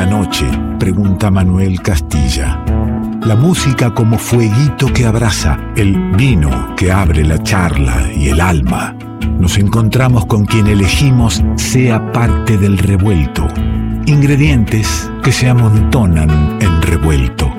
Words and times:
la 0.00 0.06
noche? 0.06 0.46
Pregunta 0.78 1.30
Manuel 1.30 1.82
Castilla. 1.82 2.64
La 3.22 3.36
música 3.36 3.92
como 3.92 4.16
fueguito 4.16 4.90
que 4.94 5.04
abraza, 5.04 5.58
el 5.76 6.12
vino 6.12 6.74
que 6.74 6.90
abre 6.90 7.22
la 7.22 7.42
charla 7.42 8.10
y 8.16 8.28
el 8.30 8.40
alma. 8.40 8.96
Nos 9.38 9.58
encontramos 9.58 10.24
con 10.24 10.46
quien 10.46 10.68
elegimos 10.68 11.44
sea 11.56 12.12
parte 12.12 12.56
del 12.56 12.78
revuelto. 12.78 13.46
Ingredientes 14.06 15.10
que 15.22 15.32
se 15.32 15.50
amontonan 15.50 16.30
en 16.62 16.80
revuelto. 16.80 17.52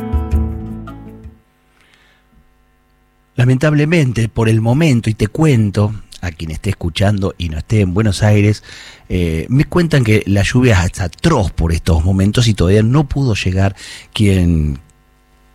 Lamentablemente, 3.35 4.29
por 4.29 4.49
el 4.49 4.61
momento, 4.61 5.11
y 5.11 5.13
te 5.13 5.27
cuento, 5.27 5.93
a 6.21 6.31
quien 6.31 6.51
esté 6.51 6.69
escuchando 6.69 7.35
y 7.38 7.49
no 7.49 7.57
esté 7.57 7.81
en 7.81 7.93
Buenos 7.93 8.23
Aires, 8.23 8.63
eh, 9.09 9.45
me 9.49 9.65
cuentan 9.65 10.03
que 10.03 10.23
la 10.27 10.43
lluvia 10.43 10.85
es 10.85 11.01
atroz 11.01 11.51
por 11.51 11.73
estos 11.73 12.05
momentos 12.05 12.47
y 12.47 12.53
todavía 12.53 12.83
no 12.83 13.07
pudo 13.07 13.34
llegar 13.35 13.75
quien, 14.13 14.80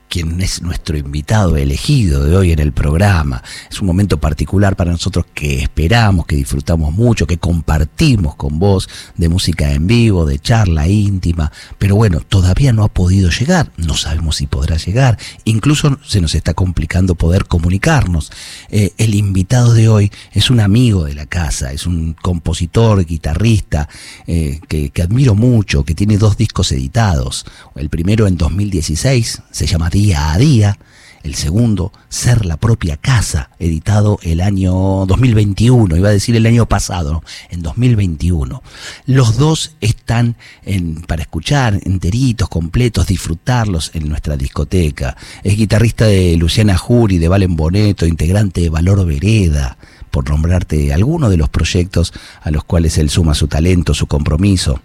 quien 0.09 0.41
es 0.41 0.63
nuestro 0.63 0.97
invitado 0.97 1.57
elegido 1.57 2.25
de 2.25 2.37
hoy 2.37 2.53
en 2.53 2.59
el 2.59 2.73
programa. 2.73 3.43
Es 3.71 3.81
un 3.81 3.87
momento 3.87 4.19
particular 4.19 4.77
para 4.77 4.91
nosotros 4.91 5.27
que 5.35 5.63
esperamos, 5.63 6.27
que 6.27 6.37
disfrutamos 6.37 6.93
mucho, 6.93 7.27
que 7.27 7.39
compartimos 7.39 8.35
con 8.37 8.59
vos 8.59 8.89
de 9.17 9.29
música 9.29 9.73
en 9.73 9.87
vivo, 9.87 10.27
de 10.27 10.39
charla 10.39 10.89
íntima, 10.89 11.53
pero 11.79 11.97
bueno, 11.97 12.21
todavía 12.21 12.73
no 12.73 12.85
ha 12.85 12.89
podido 12.89 13.31
llegar, 13.31 13.73
no 13.77 13.95
sabemos 13.95 14.37
si 14.37 14.47
podrá 14.47 14.77
llegar, 14.77 15.19
incluso 15.45 15.99
se 16.05 16.21
nos 16.21 16.35
está 16.35 16.55
complicando 16.55 17.15
poder 17.15 17.47
comunicarnos. 17.47 18.31
Eh, 18.69 18.93
el 18.99 19.15
invitado 19.15 19.75
de 19.75 19.89
hoy 19.89 20.13
es 20.33 20.51
un 20.51 20.61
amigo 20.61 21.05
de 21.05 21.15
la 21.15 21.27
casa, 21.27 21.73
es 21.73 21.87
un 21.87 22.15
compositor, 22.15 23.05
guitarrista 23.05 23.89
eh, 24.27 24.61
que, 24.69 24.91
que 24.91 25.03
admiro 25.03 25.35
mucho, 25.35 25.85
que 25.85 25.95
tiene 25.95 26.19
dos 26.19 26.37
discos 26.37 26.73
editados, 26.73 27.45
el 27.75 27.89
primero 27.89 28.27
en 28.27 28.37
2016, 28.37 29.43
se 29.51 29.67
llama 29.67 29.91
día 29.97 30.33
a 30.33 30.37
día. 30.37 30.79
El 31.23 31.35
segundo, 31.35 31.91
Ser 32.11 32.45
la 32.45 32.57
propia 32.57 32.97
casa, 32.99 33.51
editado 33.59 34.19
el 34.23 34.41
año 34.41 35.07
2021, 35.07 35.97
iba 35.97 36.11
a 36.11 36.13
decir 36.13 36.37
el 36.37 36.47
año 36.47 36.67
pasado, 36.67 37.25
en 37.51 37.63
2021. 37.63 38.63
Los 39.07 39.37
dos 39.37 39.75
están 39.81 40.37
para 41.09 41.23
escuchar 41.23 41.81
enteritos, 41.85 42.49
completos, 42.49 43.07
disfrutarlos 43.07 43.91
en 43.95 44.09
nuestra 44.09 44.37
discoteca. 44.37 45.17
Es 45.43 45.57
guitarrista 45.57 46.05
de 46.05 46.37
Luciana 46.37 46.77
Jury, 46.77 47.19
de 47.19 47.29
Valen 47.29 47.57
Boneto, 47.57 48.07
integrante 48.07 48.61
de 48.61 48.69
Valor 48.69 49.05
Vereda, 49.05 49.79
por 50.11 50.29
nombrarte 50.29 50.93
alguno 50.93 51.29
de 51.29 51.39
los 51.39 51.49
proyectos 51.49 52.13
a 52.43 52.51
los 52.51 52.65
cuales 52.65 52.99
él 52.99 53.11
suma 53.11 53.35
su 53.35 53.49
talento, 53.49 53.95
su 53.95 54.07
compromiso. 54.07 54.81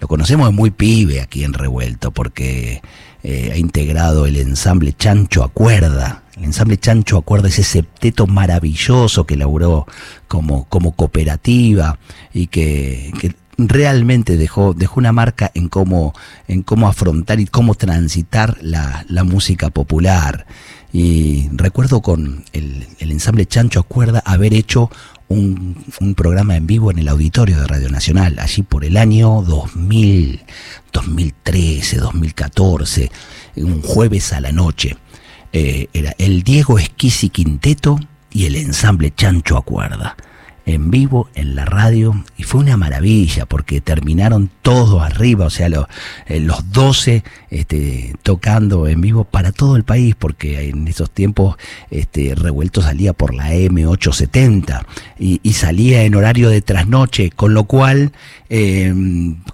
Lo 0.00 0.08
conocemos 0.08 0.52
muy 0.52 0.70
pibe 0.70 1.20
aquí 1.20 1.44
en 1.44 1.52
Revuelto, 1.52 2.10
porque 2.10 2.80
eh, 3.22 3.50
ha 3.52 3.56
integrado 3.56 4.24
el 4.24 4.36
ensamble 4.36 4.94
Chancho 4.94 5.44
Acuerda. 5.44 6.22
El 6.36 6.44
ensamble 6.44 6.78
Chancho 6.78 7.18
Acuerda, 7.18 7.48
ese 7.48 7.62
septeto 7.62 8.26
maravilloso 8.26 9.26
que 9.26 9.34
elaboró 9.34 9.86
como, 10.26 10.64
como 10.64 10.92
cooperativa 10.92 11.98
y 12.32 12.46
que, 12.46 13.12
realmente 13.58 14.38
dejó, 14.38 14.72
dejó 14.72 15.00
una 15.00 15.12
marca 15.12 15.50
en 15.52 15.68
cómo, 15.68 16.14
en 16.48 16.62
cómo 16.62 16.88
afrontar 16.88 17.40
y 17.40 17.46
cómo 17.46 17.74
transitar 17.74 18.56
la, 18.62 19.04
la 19.06 19.22
música 19.22 19.68
popular. 19.68 20.46
Y 20.92 21.48
recuerdo 21.52 22.00
con 22.00 22.44
el, 22.52 22.86
ensamble 22.98 23.46
Chancho 23.46 23.80
Acuerda 23.80 24.22
haber 24.24 24.54
hecho 24.54 24.90
un, 25.28 25.84
un, 26.00 26.14
programa 26.14 26.56
en 26.56 26.66
vivo 26.66 26.90
en 26.90 26.98
el 26.98 27.08
auditorio 27.08 27.60
de 27.60 27.66
Radio 27.66 27.88
Nacional, 27.88 28.38
allí 28.40 28.62
por 28.62 28.84
el 28.84 28.96
año 28.96 29.42
2000, 29.42 30.42
2013, 30.92 31.98
2014, 31.98 33.10
un 33.56 33.82
jueves 33.82 34.32
a 34.32 34.40
la 34.40 34.50
noche. 34.50 34.96
Eh, 35.52 35.88
era 35.92 36.14
el 36.18 36.42
Diego 36.42 36.78
Esquisi 36.78 37.28
Quinteto 37.28 37.98
y 38.30 38.46
el 38.46 38.56
ensamble 38.56 39.12
Chancho 39.14 39.56
Acuerda 39.56 40.16
en 40.74 40.90
vivo 40.90 41.28
en 41.34 41.56
la 41.56 41.64
radio 41.64 42.24
y 42.36 42.44
fue 42.44 42.60
una 42.60 42.76
maravilla 42.76 43.46
porque 43.46 43.80
terminaron 43.80 44.50
todos 44.62 45.02
arriba, 45.02 45.46
o 45.46 45.50
sea, 45.50 45.68
eh, 46.26 46.40
los 46.40 46.72
12 46.72 47.24
este, 47.50 48.14
tocando 48.22 48.86
en 48.86 49.00
vivo 49.00 49.24
para 49.24 49.52
todo 49.52 49.76
el 49.76 49.84
país 49.84 50.14
porque 50.16 50.68
en 50.68 50.86
esos 50.86 51.10
tiempos 51.10 51.56
este, 51.90 52.34
Revuelto 52.34 52.82
salía 52.82 53.12
por 53.12 53.34
la 53.34 53.52
M870 53.52 54.84
y, 55.18 55.40
salía 55.52 56.04
en 56.04 56.14
horario 56.14 56.48
de 56.48 56.62
trasnoche, 56.62 57.30
con 57.30 57.52
lo 57.52 57.64
cual 57.64 58.12
eh, 58.48 58.94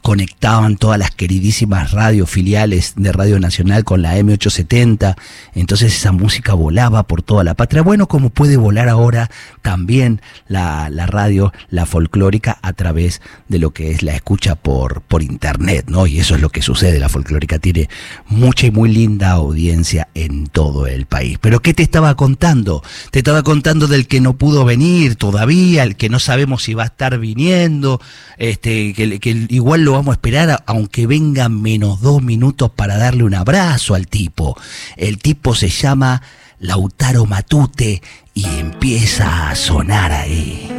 conectaban 0.02 0.76
todas 0.76 0.98
las 0.98 1.10
queridísimas 1.10 1.90
radios 1.90 2.30
filiales 2.30 2.92
de 2.96 3.10
Radio 3.10 3.40
Nacional 3.40 3.82
con 3.82 4.02
la 4.02 4.16
M870, 4.16 5.16
entonces 5.54 5.96
esa 5.96 6.12
música 6.12 6.54
volaba 6.54 7.02
por 7.02 7.22
toda 7.22 7.42
la 7.42 7.54
patria, 7.54 7.82
bueno, 7.82 8.06
como 8.06 8.30
puede 8.30 8.56
volar 8.56 8.88
ahora 8.88 9.30
también 9.62 10.20
la 10.46 11.05
radio, 11.06 11.52
la 11.70 11.86
folclórica, 11.86 12.58
a 12.62 12.72
través 12.72 13.20
de 13.48 13.58
lo 13.58 13.70
que 13.70 13.90
es 13.90 14.02
la 14.02 14.14
escucha 14.14 14.54
por, 14.54 15.02
por 15.02 15.22
internet, 15.22 15.86
¿no? 15.88 16.06
Y 16.06 16.18
eso 16.18 16.34
es 16.34 16.40
lo 16.40 16.50
que 16.50 16.62
sucede, 16.62 16.98
la 16.98 17.08
folclórica 17.08 17.58
tiene 17.58 17.88
mucha 18.28 18.66
y 18.66 18.70
muy 18.70 18.92
linda 18.92 19.30
audiencia 19.30 20.08
en 20.14 20.46
todo 20.46 20.86
el 20.86 21.06
país. 21.06 21.38
Pero 21.40 21.60
¿qué 21.60 21.74
te 21.74 21.82
estaba 21.82 22.14
contando? 22.16 22.82
Te 23.10 23.20
estaba 23.20 23.42
contando 23.42 23.86
del 23.86 24.06
que 24.06 24.20
no 24.20 24.36
pudo 24.36 24.64
venir 24.64 25.16
todavía, 25.16 25.82
el 25.82 25.96
que 25.96 26.08
no 26.08 26.18
sabemos 26.18 26.62
si 26.62 26.74
va 26.74 26.84
a 26.84 26.86
estar 26.86 27.18
viniendo, 27.18 28.00
este, 28.38 28.92
que, 28.94 29.18
que 29.20 29.46
igual 29.48 29.82
lo 29.82 29.92
vamos 29.92 30.12
a 30.12 30.16
esperar 30.16 30.36
aunque 30.66 31.06
vengan 31.06 31.60
menos 31.60 32.00
dos 32.00 32.22
minutos 32.22 32.70
para 32.70 32.96
darle 32.96 33.24
un 33.24 33.34
abrazo 33.34 33.94
al 33.94 34.06
tipo. 34.06 34.56
El 34.96 35.18
tipo 35.18 35.54
se 35.54 35.68
llama 35.68 36.22
Lautaro 36.58 37.26
Matute 37.26 38.02
y 38.34 38.44
empieza 38.44 39.50
a 39.50 39.54
sonar 39.54 40.12
ahí. 40.12 40.75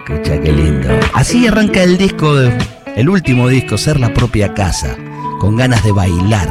Escucha 0.00 0.40
qué 0.40 0.50
lindo. 0.50 0.88
Así 1.12 1.46
arranca 1.46 1.82
el 1.82 1.98
disco, 1.98 2.34
el 2.96 3.08
último 3.08 3.48
disco, 3.48 3.76
Ser 3.76 4.00
la 4.00 4.14
propia 4.14 4.54
casa, 4.54 4.96
con 5.38 5.56
ganas 5.56 5.84
de 5.84 5.92
bailar. 5.92 6.48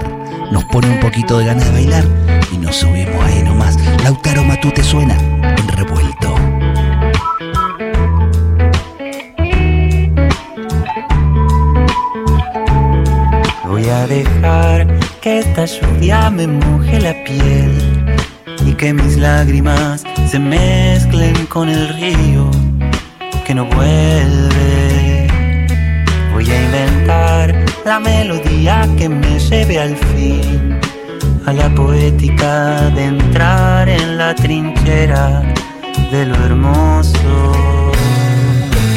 Nos 0.52 0.66
pone 0.66 0.88
un 0.88 1.00
poquito 1.00 1.40
de 1.40 1.46
ganas 1.46 1.66
de 1.66 1.72
bailar 1.72 2.06
y 2.54 2.58
nos 2.58 2.76
subimos 2.76 3.24
ahí 3.24 3.42
nomás. 3.44 3.76
Lautaro 4.04 4.44
Matute 4.44 4.84
suena 4.84 5.16
en 5.18 5.68
revuelto. 5.70 6.36
Voy 13.68 13.90
a 13.90 14.06
dejar 14.08 15.00
que 15.22 15.40
esta 15.40 15.66
lluvia 15.66 16.30
me 16.30 16.46
moje 16.46 17.00
la 17.00 17.16
piel 17.24 18.16
y 18.64 18.74
que 18.74 18.94
mis 18.94 19.18
lágrimas 19.18 20.04
se 20.30 20.38
mezclen 20.38 21.48
con 21.48 21.68
el 21.68 21.90
río 21.90 22.69
que 23.50 23.56
no 23.56 23.66
vuelve. 23.66 25.28
Voy 26.32 26.52
a 26.52 26.66
inventar 26.66 27.66
la 27.84 28.00
melodía 28.00 28.88
que 28.96 29.10
me 29.10 29.40
lleve 29.40 29.80
al 29.80 29.98
fin 29.98 30.80
a 31.48 31.54
la 31.54 31.68
poética 31.74 32.92
de 32.92 33.06
entrar 33.06 33.90
en 33.90 34.20
la 34.20 34.36
trinchera 34.36 35.42
de 36.12 36.28
lo 36.28 36.36
hermoso. 36.46 37.52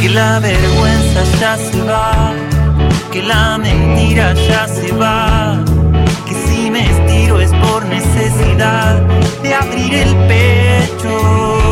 Que 0.03 0.11
la 0.11 0.39
vergüenza 0.39 1.23
ya 1.41 1.57
se 1.57 1.83
va, 1.85 2.35
que 3.11 3.23
la 3.23 3.57
mentira 3.57 4.35
ya 4.35 4.69
se 4.69 4.93
va, 4.93 5.65
que 6.27 6.35
si 6.35 6.71
me 6.71 6.91
estiro 6.91 7.41
es 7.41 7.53
por 7.55 7.87
necesidad 7.87 9.01
de 9.43 9.55
abrir 9.55 9.95
el 9.95 10.15
pecho. 10.29 11.72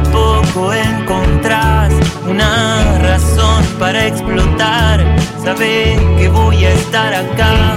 A 0.00 0.02
poco 0.04 0.72
encontrás 0.72 1.92
una 2.26 2.98
razón 3.00 3.62
para 3.78 4.06
explotar, 4.06 5.04
sabe 5.44 5.98
que 6.16 6.26
voy 6.28 6.64
a 6.64 6.70
estar 6.72 7.12
acá 7.12 7.76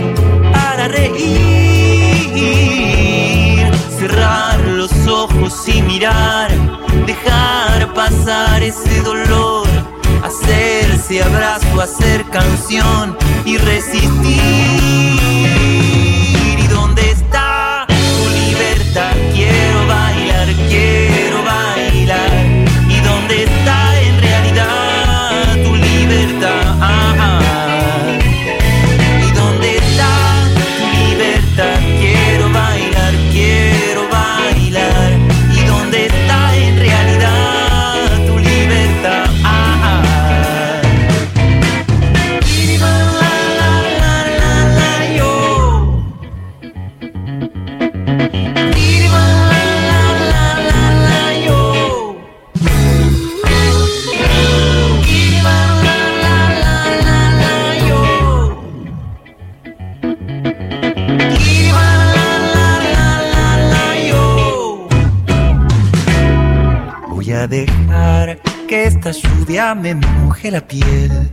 para 0.54 0.88
reír, 0.88 1.20
cerrar 4.00 4.58
los 4.62 4.94
ojos 5.06 5.68
y 5.68 5.81
mirar, 5.81 6.50
dejar 7.06 7.94
pasar 7.94 8.64
ese 8.64 9.02
dolor, 9.02 9.68
hacerse 10.24 11.24
abrazo, 11.24 11.81
hacer 11.81 12.24
canción 12.30 13.18
y 13.44 13.58
resistir. 13.58 14.62
Esta 68.69 69.12
lluvia 69.12 69.75
me 69.75 69.95
moje 69.95 70.50
la 70.50 70.62
piel 70.62 71.30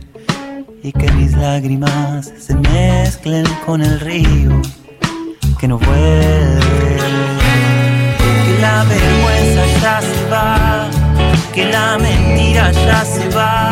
y 0.83 0.91
que 0.91 1.09
mis 1.13 1.31
lágrimas 1.37 2.29
se 2.37 2.53
mezclen 2.53 3.45
con 3.65 3.81
el 3.81 3.97
río 4.01 4.61
que 5.57 5.69
no 5.69 5.77
vuelve. 5.77 6.97
Que 8.45 8.59
la 8.59 8.83
vergüenza 8.83 9.79
ya 9.81 10.01
se 10.01 10.29
va, 10.29 10.89
que 11.53 11.65
la 11.71 11.97
mentira 11.97 12.71
ya 12.71 13.05
se 13.05 13.29
va, 13.29 13.71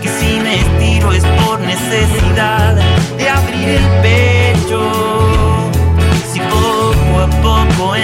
que 0.00 0.08
si 0.08 0.38
me 0.38 0.60
estiro 0.60 1.12
es 1.12 1.24
por 1.44 1.58
necesidad 1.60 2.76
de 3.18 3.28
abrir 3.28 3.68
el 3.68 3.86
pecho. 4.02 4.92
Si 6.32 6.38
poco 6.38 7.20
a 7.20 7.30
poco 7.42 7.96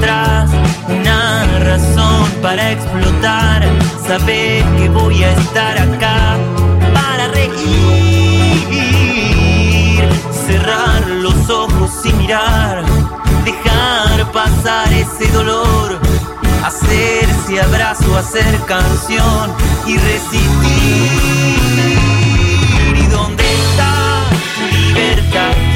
razón 0.00 0.37
para 2.42 2.72
explotar, 2.72 3.62
saber 4.06 4.64
que 4.76 4.88
voy 4.88 5.22
a 5.24 5.32
estar 5.32 5.78
acá 5.78 6.36
para 6.94 7.28
reír, 7.28 7.54
cerrar 10.46 11.06
los 11.08 11.50
ojos 11.50 11.90
y 12.04 12.12
mirar, 12.14 12.84
dejar 13.44 14.30
pasar 14.32 14.92
ese 14.92 15.30
dolor, 15.32 15.98
hacerse 16.64 17.60
abrazo, 17.60 18.16
hacer 18.16 18.58
canción 18.66 19.52
y 19.86 19.96
resistir. 19.96 21.18
¿Y 22.96 23.06
dónde 23.06 23.44
está 23.44 24.24
tu 24.54 24.66
libertad? 24.76 25.67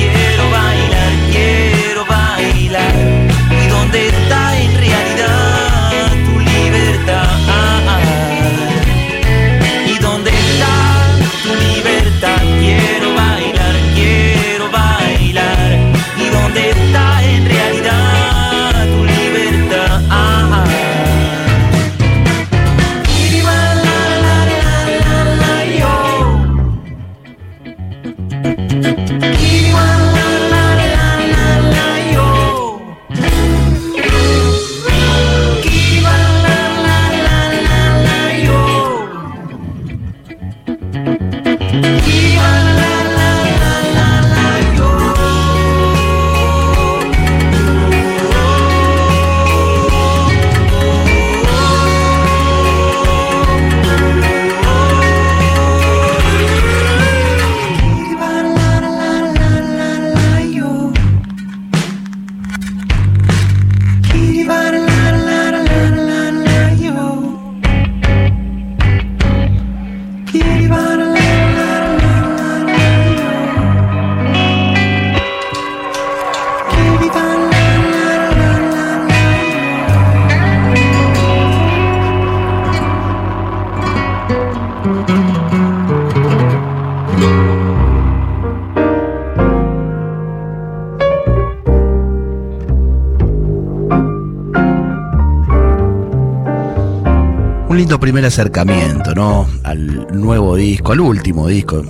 Primer 98.13 98.27
acercamiento, 98.27 99.15
¿no? 99.15 99.49
Al 99.65 100.07
nuevo 100.13 100.55
disco, 100.55 100.93
al 100.93 101.01
último 101.01 101.49
disco, 101.49 101.83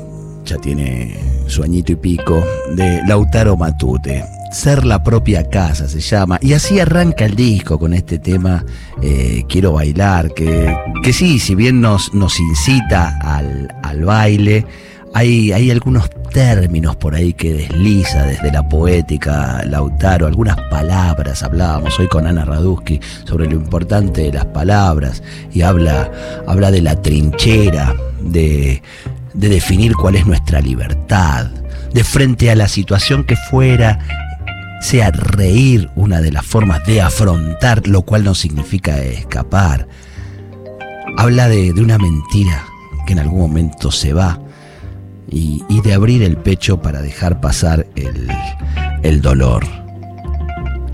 ya 0.44 0.56
tiene 0.56 1.18
su 1.48 1.64
añito 1.64 1.90
y 1.90 1.96
pico, 1.96 2.40
de 2.76 3.00
Lautaro 3.08 3.56
Matute. 3.56 4.24
Ser 4.52 4.86
la 4.86 5.02
propia 5.02 5.50
casa 5.50 5.88
se 5.88 5.98
llama. 5.98 6.38
Y 6.40 6.52
así 6.52 6.78
arranca 6.78 7.24
el 7.24 7.34
disco 7.34 7.76
con 7.76 7.92
este 7.92 8.20
tema, 8.20 8.64
eh, 9.02 9.42
Quiero 9.48 9.72
bailar, 9.72 10.32
que, 10.32 10.72
que 11.02 11.12
sí, 11.12 11.40
si 11.40 11.56
bien 11.56 11.80
nos, 11.80 12.14
nos 12.14 12.38
incita 12.38 13.18
al, 13.20 13.74
al 13.82 14.04
baile, 14.04 14.64
hay, 15.14 15.70
algunos 15.70 16.08
términos 16.32 16.96
por 16.96 17.14
ahí 17.14 17.34
que 17.34 17.52
desliza 17.52 18.24
desde 18.24 18.50
la 18.50 18.66
poética 18.66 19.62
Lautaro, 19.66 20.26
algunas 20.26 20.56
palabras, 20.70 21.42
hablábamos 21.42 21.98
hoy 21.98 22.08
con 22.08 22.26
Ana 22.26 22.44
Radusky 22.44 22.98
sobre 23.24 23.46
lo 23.46 23.52
importante 23.52 24.22
de 24.22 24.32
las 24.32 24.46
palabras 24.46 25.22
y 25.52 25.62
habla, 25.62 26.10
habla 26.46 26.70
de 26.70 26.80
la 26.80 27.00
trinchera, 27.00 27.94
de, 28.22 28.82
de 29.34 29.48
definir 29.48 29.94
cuál 29.94 30.16
es 30.16 30.26
nuestra 30.26 30.60
libertad, 30.60 31.46
de 31.92 32.04
frente 32.04 32.50
a 32.50 32.56
la 32.56 32.68
situación 32.68 33.24
que 33.24 33.36
fuera, 33.36 33.98
sea 34.80 35.10
reír 35.10 35.90
una 35.94 36.22
de 36.22 36.32
las 36.32 36.46
formas 36.46 36.84
de 36.86 37.02
afrontar, 37.02 37.86
lo 37.86 38.02
cual 38.02 38.24
no 38.24 38.34
significa 38.34 38.98
escapar. 38.98 39.86
Habla 41.18 41.48
de, 41.48 41.74
de 41.74 41.82
una 41.82 41.98
mentira 41.98 42.64
que 43.06 43.12
en 43.12 43.18
algún 43.18 43.40
momento 43.40 43.90
se 43.90 44.14
va 44.14 44.40
y, 45.32 45.80
de 45.82 45.94
abrir 45.94 46.22
el 46.22 46.36
pecho 46.36 46.80
para 46.82 47.00
dejar 47.00 47.40
pasar 47.40 47.86
el, 49.02 49.20
dolor. 49.22 49.64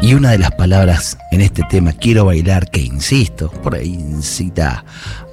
Y 0.01 0.15
una 0.15 0.31
de 0.31 0.39
las 0.39 0.53
palabras 0.53 1.19
en 1.33 1.41
este 1.41 1.63
tema, 1.69 1.93
quiero 1.93 2.25
bailar, 2.25 2.71
que 2.71 2.81
insisto, 2.81 3.51
por 3.51 3.83
incita 3.83 4.85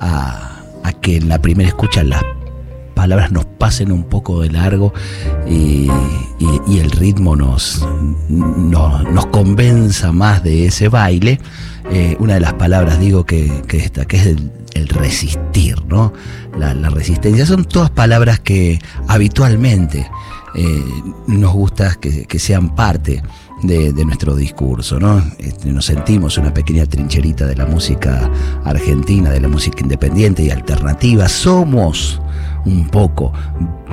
a, 0.01 0.63
que 1.01 1.17
en 1.17 1.29
la 1.29 1.39
primera 1.39 1.69
escucha 1.69 2.03
las 2.03 2.23
palabras 2.95 3.31
nos 3.31 3.45
pasen 3.45 3.91
un 3.91 4.05
poco 4.05 4.41
de 4.41 4.49
largo 4.49 4.93
y, 5.47 5.87
y- 6.67 6.79
el 6.79 6.89
ritmo 6.91 7.35
nos, 7.35 7.85
nos, 8.29 9.03
nos 9.11 9.25
convenza 9.27 10.11
más 10.11 10.43
de 10.43 10.65
ese 10.65 10.89
baile. 10.89 11.39
Eh, 11.91 12.15
una 12.19 12.35
de 12.35 12.39
las 12.39 12.53
palabras, 12.53 12.99
digo, 12.99 13.25
que, 13.25 13.61
que 13.67 13.77
esta, 13.77 14.05
que 14.05 14.17
es 14.17 14.25
el, 14.25 14.51
el 14.75 14.87
resistir, 14.87 15.83
¿no? 15.87 16.13
La, 16.57 16.73
resistencia. 16.89 17.45
Son 17.45 17.65
todas 17.65 17.89
palabras 17.89 18.39
que 18.39 18.79
habitualmente 19.07 20.07
eh, 20.53 20.83
nos 21.27 21.53
gusta 21.53 21.95
que, 21.95 22.25
que 22.25 22.37
sean 22.37 22.75
parte 22.75 23.23
de, 23.63 23.91
de 23.91 24.05
nuestro 24.05 24.35
discurso, 24.35 24.99
¿no? 24.99 25.23
Este, 25.39 25.71
nos 25.71 25.85
sentimos 25.85 26.37
una 26.37 26.53
pequeña 26.53 26.85
trincherita 26.85 27.47
de 27.47 27.55
la 27.55 27.65
música 27.65 28.29
argentina, 28.63 29.31
de 29.31 29.39
la 29.39 29.47
música 29.47 29.81
independiente 29.81 30.43
y 30.43 30.51
alternativa. 30.51 31.27
Somos 31.27 32.21
un 32.65 32.87
poco 32.89 33.33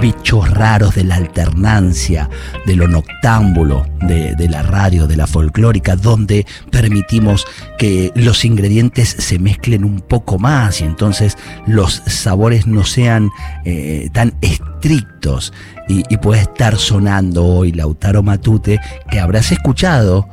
bichos 0.01 0.51
raros 0.51 0.95
de 0.95 1.05
la 1.05 1.17
alternancia, 1.17 2.29
de 2.67 2.75
lo 2.77 2.89
noctámbulo, 2.89 3.87
de, 4.01 4.35
de 4.35 4.49
la 4.49 4.63
radio, 4.63 5.07
de 5.07 5.17
la 5.17 5.27
folclórica, 5.27 5.97
donde 5.97 6.47
permitimos 6.71 7.47
que 7.79 8.11
los 8.15 8.45
ingredientes 8.45 9.09
se 9.19 9.39
mezclen 9.39 9.85
un 9.85 10.01
poco 10.01 10.39
más 10.39 10.81
y 10.81 10.85
entonces 10.85 11.37
los 11.67 12.03
sabores 12.07 12.67
no 12.67 12.85
sean 12.85 13.31
eh, 13.65 14.09
tan 14.13 14.35
estrictos. 14.41 15.53
Y, 15.89 16.17
puede 16.19 16.43
estar 16.43 16.79
sonando 16.79 17.45
hoy 17.45 17.73
Lautaro 17.73 18.23
Matute, 18.23 18.81
que 19.11 19.21
habrás 19.21 19.53
escuchado 19.53 20.29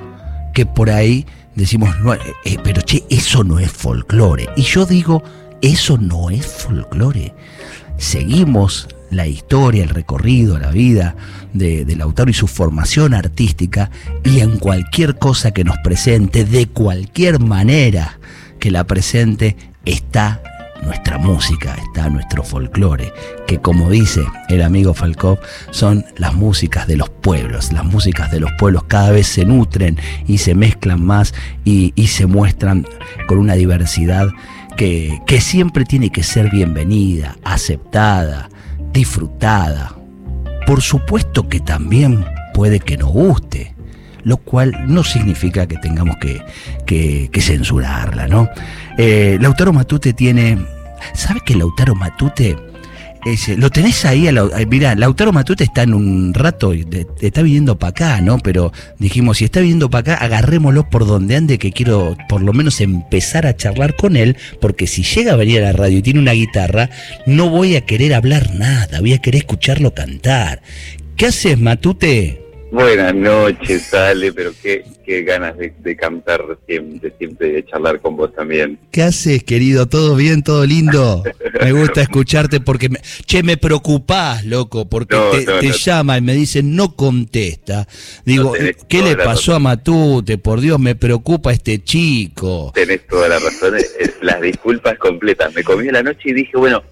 que 0.53 0.65
por 0.65 0.89
ahí 0.89 1.25
decimos, 1.55 1.89
eh, 2.45 2.57
pero 2.63 2.81
che, 2.81 3.03
eso 3.09 3.43
no 3.43 3.59
es 3.59 3.71
folclore. 3.71 4.47
Y 4.55 4.61
yo 4.61 4.85
digo, 4.85 5.23
eso 5.61 5.97
no 5.97 6.29
es 6.29 6.45
folclore. 6.45 7.33
Seguimos 7.99 8.87
la 9.11 9.27
historia, 9.27 9.83
el 9.83 9.89
recorrido, 9.89 10.57
la 10.57 10.71
vida 10.71 11.15
de, 11.53 11.83
del 11.85 12.01
autor 12.01 12.29
y 12.29 12.33
su 12.33 12.47
formación 12.47 13.13
artística 13.13 13.91
y 14.23 14.39
en 14.39 14.57
cualquier 14.57 15.17
cosa 15.17 15.51
que 15.51 15.63
nos 15.63 15.77
presente, 15.83 16.45
de 16.45 16.67
cualquier 16.67 17.39
manera 17.39 18.19
que 18.59 18.71
la 18.71 18.85
presente, 18.85 19.55
está 19.85 20.41
nuestra 20.83 21.17
música, 21.17 21.75
está 21.75 22.09
nuestro 22.09 22.43
folclore, 22.43 23.11
que 23.47 23.59
como 23.59 23.89
dice 23.89 24.23
el 24.47 24.61
amigo 24.61 24.93
Falkov, 24.93 25.39
son 25.71 26.05
las 26.17 26.33
músicas 26.33 26.87
de 26.87 26.97
los 26.97 27.09
pueblos. 27.09 27.73
Las 27.73 27.83
músicas 27.83 28.31
de 28.31 28.39
los 28.39 28.51
pueblos 28.57 28.83
cada 28.87 29.11
vez 29.11 29.27
se 29.27 29.45
nutren 29.45 29.97
y 30.27 30.37
se 30.37 30.55
mezclan 30.55 31.03
más 31.03 31.33
y 31.65 31.91
se 32.07 32.27
muestran 32.27 32.87
con 33.27 33.39
una 33.39 33.55
diversidad 33.55 34.29
que, 34.79 35.41
siempre 35.41 35.83
tiene 35.83 36.09
que 36.09 36.23
ser 36.23 36.49
bienvenida, 36.49 37.35
aceptada, 37.43 38.49
disfrutada. 38.93 39.93
Por 40.65 40.81
supuesto 40.81 41.49
que 41.49 41.59
también 41.59 42.25
puede 42.53 42.79
que 42.79 42.95
nos 42.95 43.09
guste, 43.09 43.75
lo 44.23 44.37
cual 44.37 44.85
no 44.87 45.03
significa 45.03 45.67
que 45.67 45.75
tengamos 45.75 46.15
que, 46.15 47.29
censurarla, 47.41 48.29
¿no? 48.29 48.47
Eh, 48.97 49.37
Lautaro 49.41 49.73
Matute 49.73 50.13
tiene... 50.13 50.57
¿Sabes 51.13 51.43
que 51.43 51.55
Lautaro 51.55 51.93
Matute 51.93 52.55
lo 53.57 53.69
tenés 53.69 54.05
ahí, 54.05 54.27
a 54.27 54.33
mira, 54.67 54.95
Lautaro 54.95 55.31
Matute 55.33 55.65
está 55.65 55.83
en 55.83 55.93
un 55.93 56.33
rato, 56.33 56.73
está 57.21 57.41
viniendo 57.41 57.77
para 57.77 57.89
acá, 57.89 58.21
¿no? 58.21 58.39
Pero 58.39 58.71
dijimos, 58.97 59.37
si 59.37 59.45
está 59.45 59.59
viniendo 59.59 59.89
para 59.89 60.13
acá, 60.13 60.23
agarrémoslo 60.23 60.89
por 60.89 61.05
donde 61.05 61.35
ande, 61.35 61.57
que 61.57 61.71
quiero 61.71 62.17
por 62.29 62.41
lo 62.41 62.53
menos 62.53 62.79
empezar 62.81 63.45
a 63.45 63.55
charlar 63.55 63.95
con 63.95 64.15
él, 64.15 64.37
porque 64.61 64.87
si 64.87 65.03
llega 65.03 65.33
a 65.33 65.37
venir 65.37 65.59
a 65.59 65.67
la 65.67 65.73
radio 65.73 65.97
y 65.97 66.01
tiene 66.01 66.19
una 66.19 66.31
guitarra, 66.31 66.89
no 67.25 67.49
voy 67.49 67.75
a 67.75 67.85
querer 67.85 68.13
hablar 68.13 68.55
nada, 68.55 68.99
voy 69.01 69.13
a 69.13 69.19
querer 69.19 69.41
escucharlo 69.41 69.93
cantar. 69.93 70.61
¿Qué 71.15 71.27
haces, 71.27 71.59
Matute? 71.59 72.48
Buenas 72.71 73.15
noches, 73.15 73.91
Ale, 73.95 74.31
pero 74.31 74.51
qué, 74.61 74.83
qué 75.03 75.23
ganas 75.23 75.55
de, 75.57 75.95
cantar 75.95 76.45
siempre, 76.67 77.11
siempre 77.17 77.51
de 77.51 77.65
charlar 77.65 77.99
con 77.99 78.15
vos 78.15 78.31
también. 78.33 78.77
¿Qué 78.91 79.01
haces, 79.01 79.43
querido? 79.43 79.87
¿Todo 79.87 80.15
bien? 80.15 80.43
¿Todo 80.43 80.67
lindo? 80.67 81.23
Me 81.61 81.71
gusta 81.71 82.01
escucharte 82.01 82.59
porque, 82.59 82.89
me, 82.89 82.99
che, 83.25 83.41
me 83.41 83.57
preocupás, 83.57 84.45
loco, 84.45 84.87
porque 84.87 85.17
te, 85.59 85.71
llama 85.71 86.19
y 86.19 86.21
me 86.21 86.33
dice 86.33 86.61
no 86.61 86.95
contesta. 86.95 87.87
Digo, 88.23 88.53
¿qué 88.87 89.01
le 89.01 89.15
pasó 89.15 89.55
a 89.55 89.59
Matute? 89.59 90.37
Por 90.37 90.61
Dios, 90.61 90.79
me 90.79 90.93
preocupa 90.93 91.51
este 91.51 91.83
chico. 91.83 92.71
Tenés 92.75 93.07
toda 93.07 93.29
la 93.29 93.39
razón, 93.39 93.73
las 94.21 94.41
disculpas 94.41 94.95
completas. 94.99 95.55
Me 95.55 95.63
comí 95.63 95.89
la 95.89 96.03
noche 96.03 96.21
y 96.25 96.33
dije, 96.33 96.55
bueno, 96.55 96.83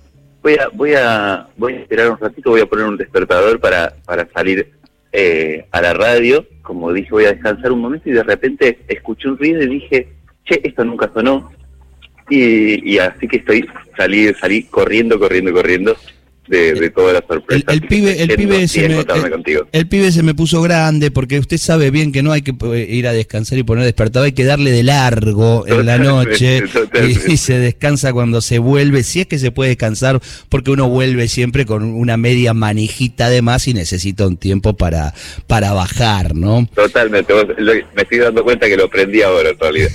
voy 0.41 0.55
a, 0.55 0.69
voy 0.73 0.93
a, 0.95 1.47
voy 1.55 1.73
a 1.73 1.79
esperar 1.81 2.09
un 2.09 2.17
ratito, 2.17 2.49
voy 2.49 2.61
a 2.61 2.65
poner 2.65 2.85
un 2.85 2.97
despertador 2.97 3.59
para, 3.59 3.95
para 4.05 4.27
salir 4.33 4.71
eh, 5.11 5.65
a 5.71 5.81
la 5.81 5.93
radio, 5.93 6.45
como 6.61 6.93
dije 6.93 7.09
voy 7.11 7.25
a 7.25 7.33
descansar 7.33 7.71
un 7.71 7.81
momento 7.81 8.09
y 8.09 8.13
de 8.13 8.23
repente 8.23 8.79
escuché 8.87 9.29
un 9.29 9.37
ruido 9.37 9.61
y 9.63 9.67
dije, 9.67 10.09
che, 10.45 10.61
esto 10.63 10.83
nunca 10.83 11.09
sonó. 11.13 11.51
Y, 12.29 12.97
así 12.97 13.25
que 13.25 13.37
estoy, 13.37 13.65
salí, 13.95 14.33
salí 14.33 14.63
corriendo, 14.63 15.17
corriendo, 15.17 15.53
corriendo 15.53 15.95
de, 16.47 16.73
de 16.73 16.89
toda 16.89 17.13
la 17.13 17.23
sorpresa. 17.27 17.63
El, 17.71 17.81
pibe, 17.81 18.21
el, 18.21 18.29
pibe 18.35 18.67
se 18.67 18.87
me, 18.87 19.05
el, 19.71 19.87
pibe 19.87 20.11
se 20.11 20.23
me 20.23 20.33
puso 20.33 20.61
grande 20.61 21.11
porque 21.11 21.39
usted 21.39 21.57
sabe 21.57 21.91
bien 21.91 22.11
que 22.11 22.23
no 22.23 22.31
hay 22.31 22.41
que 22.41 22.53
ir 22.89 23.07
a 23.07 23.13
descansar 23.13 23.57
y 23.57 23.63
poner 23.63 23.85
despertador, 23.85 24.25
hay 24.25 24.31
que 24.31 24.45
darle 24.45 24.71
de 24.71 24.83
largo 24.83 25.65
en 25.67 25.85
la 25.85 25.97
noche 25.97 26.63
y, 27.27 27.37
se 27.37 27.59
descansa 27.59 28.13
cuando 28.13 28.41
se 28.41 28.59
vuelve, 28.59 29.03
si 29.03 29.21
es 29.21 29.27
que 29.27 29.39
se 29.39 29.51
puede 29.51 29.69
descansar, 29.69 30.21
porque 30.49 30.71
uno 30.71 30.89
vuelve 30.89 31.27
siempre 31.27 31.65
con 31.65 31.83
una 31.83 32.17
media 32.17 32.53
manijita 32.53 33.29
de 33.29 33.41
más 33.41 33.67
y 33.67 33.73
necesita 33.73 34.27
un 34.27 34.37
tiempo 34.37 34.75
para, 34.75 35.13
para 35.47 35.73
bajar, 35.73 36.35
¿no? 36.35 36.67
Totalmente, 36.73 37.33
me 37.93 38.01
estoy 38.01 38.17
dando 38.17 38.43
cuenta 38.43 38.67
que 38.67 38.77
lo 38.77 38.85
aprendí 38.85 39.21
ahora 39.21 39.49
en 39.49 39.59
realidad. 39.59 39.89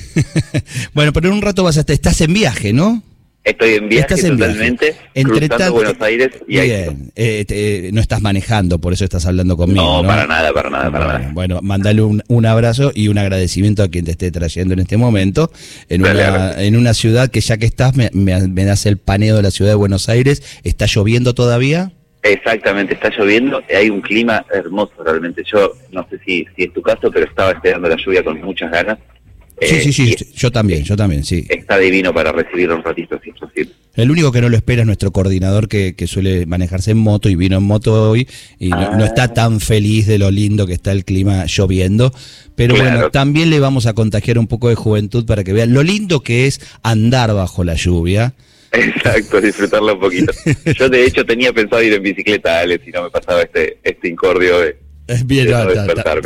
bueno, 0.95 1.13
pero 1.13 1.29
en 1.29 1.35
un 1.35 1.43
rato 1.43 1.65
vas 1.65 1.77
a 1.77 1.81
estar, 1.81 1.95
estás 1.95 2.21
en 2.21 2.33
viaje, 2.33 2.73
¿no? 2.73 3.03
Estoy 3.45 3.75
en 3.75 3.89
viaje 3.89 4.15
totalmente, 4.15 4.95
Entre 5.15 5.49
tanto, 5.49 5.73
Buenos 5.73 6.01
Aires 6.01 6.31
y 6.47 6.61
bien, 6.61 7.11
eh, 7.17 7.91
no 7.93 8.01
estás 8.01 8.23
manejando, 8.23 8.79
por 8.79 8.93
eso 8.93 9.03
estás 9.03 9.27
hablando 9.27 9.57
conmigo. 9.57 10.03
No, 10.03 10.07
para 10.07 10.29
nada, 10.29 10.53
para 10.53 10.71
nada, 10.71 10.93
para 10.93 11.07
nada. 11.07 11.31
Bueno, 11.33 11.59
mandale 11.61 12.03
un, 12.03 12.23
un, 12.29 12.47
abrazo 12.47 12.93
y 12.95 13.09
un 13.09 13.19
agradecimiento 13.19 13.83
a 13.83 13.89
quien 13.89 14.05
te 14.05 14.13
esté 14.13 14.31
trayendo 14.31 14.75
en 14.75 14.81
este 14.81 14.97
momento, 14.97 15.51
en, 15.89 16.03
una, 16.03 16.63
en 16.63 16.77
una 16.77 16.95
ciudad 16.95 17.31
que 17.31 17.41
ya 17.41 17.57
que 17.57 17.67
estás, 17.67 17.97
me, 17.97 18.11
me, 18.13 18.65
das 18.65 18.87
el 18.87 18.99
paneo 18.99 19.35
de 19.35 19.43
la 19.43 19.51
ciudad 19.51 19.73
de 19.73 19.77
Buenos 19.77 20.09
Aires, 20.09 20.61
¿está 20.63 20.87
lloviendo 20.87 21.35
todavía? 21.35 21.91
Exactamente, 22.23 22.95
está 22.95 23.11
lloviendo, 23.11 23.61
hay 23.77 23.91
un 23.91 24.03
clima 24.03 24.47
hermoso 24.55 25.03
realmente. 25.05 25.43
Yo 25.45 25.73
no 25.91 26.07
sé 26.09 26.21
si, 26.25 26.47
si 26.55 26.63
es 26.63 26.73
tu 26.73 26.81
caso, 26.81 27.11
pero 27.11 27.27
estaba 27.27 27.51
esperando 27.51 27.89
la 27.89 27.97
lluvia 27.97 28.23
con 28.23 28.41
muchas 28.41 28.71
ganas 28.71 28.99
Sí, 29.67 29.93
sí, 29.93 29.93
sí, 29.93 30.17
yo 30.35 30.51
también, 30.51 30.85
yo 30.85 30.97
también, 30.97 31.25
sí. 31.25 31.47
Está 31.49 31.79
divino 31.79 32.13
para 32.13 32.33
recibir 32.33 32.71
un 32.71 32.83
ratito, 32.83 33.21
si 33.23 33.31
es 33.31 33.37
posible. 33.37 33.73
El 33.95 34.11
único 34.11 34.33
que 34.33 34.41
no 34.41 34.49
lo 34.49 34.57
espera 34.57 34.83
es 34.83 34.87
nuestro 34.87 35.13
coordinador 35.13 35.69
que, 35.69 35.95
que 35.95 36.07
suele 36.07 36.47
manejarse 36.47 36.93
en 36.93 36.99
moto 36.99 37.29
y 37.29 37.35
vino 37.35 37.59
en 37.59 37.65
moto 37.65 38.11
hoy 38.11 38.27
y 38.59 38.71
no, 38.71 39.05
está 39.05 39.25
ah. 39.25 39.35
tan 39.35 39.61
feliz 39.61 40.07
de 40.07 40.19
lo 40.19 40.31
lindo 40.31 40.67
que 40.67 40.73
está 40.73 40.93
el 40.93 41.05
clima 41.05 41.45
lloviendo. 41.47 42.13
Pero 42.57 42.75
bueno, 42.75 43.11
también 43.11 43.51
le 43.51 43.61
vamos 43.61 43.87
a 43.87 43.93
contagiar 43.93 44.39
un 44.39 44.47
poco 44.47 44.71
de 44.71 44.77
juventud 44.77 45.27
para 45.27 45.45
que 45.45 45.53
vean 45.53 45.75
lo 45.75 45.83
lindo 45.83 46.21
que 46.21 46.47
es 46.47 46.61
andar 46.83 47.35
bajo 47.35 47.65
la 47.65 47.75
lluvia. 47.75 48.35
Exacto, 48.73 49.41
disfrutarlo 49.41 49.95
un 49.95 50.01
poquito. 50.01 50.33
Yo 50.79 50.89
de 50.89 51.05
hecho 51.05 51.27
tenía 51.27 51.53
pensado 51.53 51.83
ir 51.83 51.93
en 51.93 52.03
bicicleta, 52.03 52.61
Alex, 52.61 52.85
si 52.87 52.91
no 52.91 53.03
me 53.03 53.11
pasaba 53.11 53.43
este, 53.43 53.79
este 53.83 54.09
incordio 54.09 54.61
de 54.61 54.77
Bien, 55.25 55.49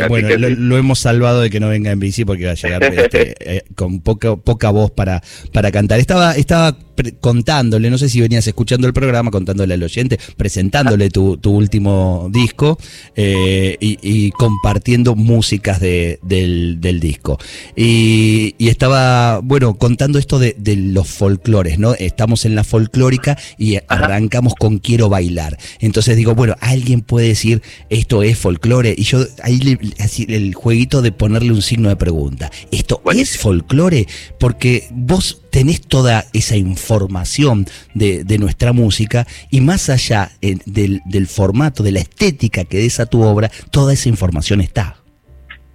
bueno, 0.09 0.29
lo, 0.39 0.77
hemos 0.77 0.99
salvado 0.99 1.41
de 1.41 1.51
que 1.51 1.61
no 1.61 1.69
venga 1.69 1.91
en 1.91 1.99
bici 1.99 2.25
porque 2.25 2.45
va 2.45 2.53
a 2.53 2.55
llegar 2.55 2.85
este, 2.95 3.35
eh, 3.41 3.63
con 3.75 4.01
poca, 4.01 4.37
poca 4.37 4.71
voz 4.71 4.91
para, 4.91 5.23
para 5.53 5.73
cantar. 5.73 5.99
Estaba, 5.99 6.37
estaba 6.37 6.77
contándole, 7.21 7.91
no 7.91 7.99
sé 7.99 8.09
si 8.09 8.21
venías 8.21 8.47
escuchando 8.47 8.87
el 8.87 8.95
programa, 8.95 9.31
contándole 9.31 9.75
al 9.75 9.83
oyente, 9.83 10.19
presentándole 10.37 11.11
tu, 11.11 11.37
tu 11.37 11.53
último 11.53 12.29
disco 12.33 12.79
eh, 13.15 13.77
y, 13.81 14.31
compartiendo 14.31 15.15
músicas 15.15 15.81
de, 15.81 16.19
del, 16.23 16.81
del, 16.81 17.01
disco. 17.01 17.39
Y, 17.77 18.55
y, 18.59 18.69
estaba, 18.69 19.41
bueno, 19.43 19.75
contando 19.75 20.19
esto 20.19 20.39
de, 20.39 20.55
de, 20.59 20.77
los 20.77 21.09
folclores, 21.09 21.79
¿no? 21.79 21.95
Estamos 21.95 22.45
en 22.45 22.55
la 22.55 22.65
folclórica 22.65 23.39
y 23.59 23.79
arrancamos 23.89 24.55
con 24.55 24.79
Quiero 24.79 25.09
bailar. 25.09 25.59
Entonces 25.81 26.17
digo, 26.17 26.35
bueno, 26.35 26.55
alguien 26.61 27.01
puede 27.03 27.29
decir 27.29 27.63
esto 27.91 28.23
es 28.23 28.39
folclore 28.39 28.66
y 28.97 29.03
yo 29.03 29.19
ahí 29.43 29.59
le, 29.59 29.79
así, 30.01 30.27
el 30.29 30.55
jueguito 30.55 31.01
de 31.01 31.13
ponerle 31.13 31.53
un 31.53 31.63
signo 31.63 31.89
de 31.89 31.97
pregunta. 31.97 32.51
¿Esto 32.73 33.01
es 33.15 33.39
folclore? 33.39 34.07
Porque 34.41 34.89
vos 34.91 35.43
tenés 35.51 35.81
toda 35.81 36.25
esa 36.33 36.57
información 36.57 37.67
de, 37.95 38.39
nuestra 38.39 38.73
música 38.73 39.27
y 39.51 39.61
más 39.61 39.89
allá 39.89 40.31
eh, 40.43 40.57
del, 40.67 41.27
formato, 41.27 41.83
de 41.83 41.93
la 41.93 42.01
estética 42.01 42.65
que 42.65 42.79
des 42.79 43.01
a 43.01 43.07
tu 43.07 43.23
obra, 43.23 43.51
toda 43.71 43.93
esa 43.93 44.09
información 44.09 44.61
está. 44.61 44.97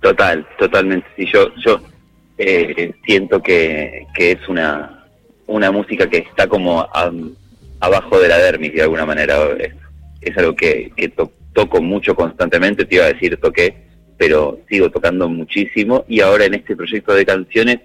Total, 0.02 0.46
totalmente. 0.60 1.08
Sí, 1.16 1.26
yo, 1.32 1.48
yo 1.64 1.82
eh, 2.38 2.94
siento 3.06 3.42
que, 3.42 4.06
es 4.18 4.48
una, 4.48 5.06
una 5.48 5.72
música 5.72 6.10
que 6.10 6.18
está 6.18 6.48
como 6.48 6.88
abajo 7.80 8.20
de 8.20 8.28
la 8.28 8.38
dermis 8.38 8.74
de 8.74 8.82
alguna 8.82 9.06
manera. 9.06 9.36
Es, 10.22 10.38
algo 10.38 10.56
que, 10.56 10.92
toco 11.54 11.82
mucho 11.82 12.16
constantemente, 12.16 12.86
te 12.86 12.96
iba 12.96 13.06
a 13.06 13.14
decir 13.14 13.38
toqué, 13.38 13.88
pero 14.18 14.60
sigo 14.70 14.90
tocando 14.90 15.28
muchísimo 15.28 16.06
y 16.08 16.22
ahora 16.22 16.46
en 16.46 16.54
este 16.54 16.76
proyecto 16.76 17.14
de 17.14 17.26
canciones 17.26 17.80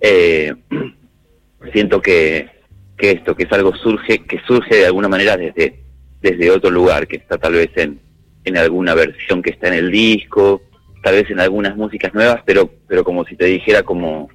eh, 0.00 0.54
siento 1.72 2.00
que, 2.00 2.48
que 2.96 3.12
esto, 3.12 3.34
que 3.34 3.44
es 3.44 3.52
algo 3.52 3.74
surge, 3.76 4.18
que 4.24 4.40
surge 4.46 4.76
de 4.76 4.86
alguna 4.86 5.08
manera 5.08 5.36
desde, 5.36 5.80
desde 6.20 6.50
otro 6.50 6.70
lugar, 6.70 7.06
que 7.06 7.16
está 7.16 7.38
tal 7.38 7.54
vez 7.54 7.70
en, 7.76 8.00
en 8.44 8.56
alguna 8.56 8.94
versión 8.94 9.42
que 9.42 9.50
está 9.50 9.68
en 9.68 9.74
el 9.74 9.90
disco, 9.90 10.62
tal 11.02 11.14
vez 11.14 11.30
en 11.30 11.40
algunas 11.40 11.76
músicas 11.76 12.12
nuevas, 12.14 12.42
pero, 12.44 12.70
pero 12.88 13.04
como 13.04 13.24
si 13.24 13.36
te 13.36 13.44
dijera 13.44 13.82
como 13.82 14.28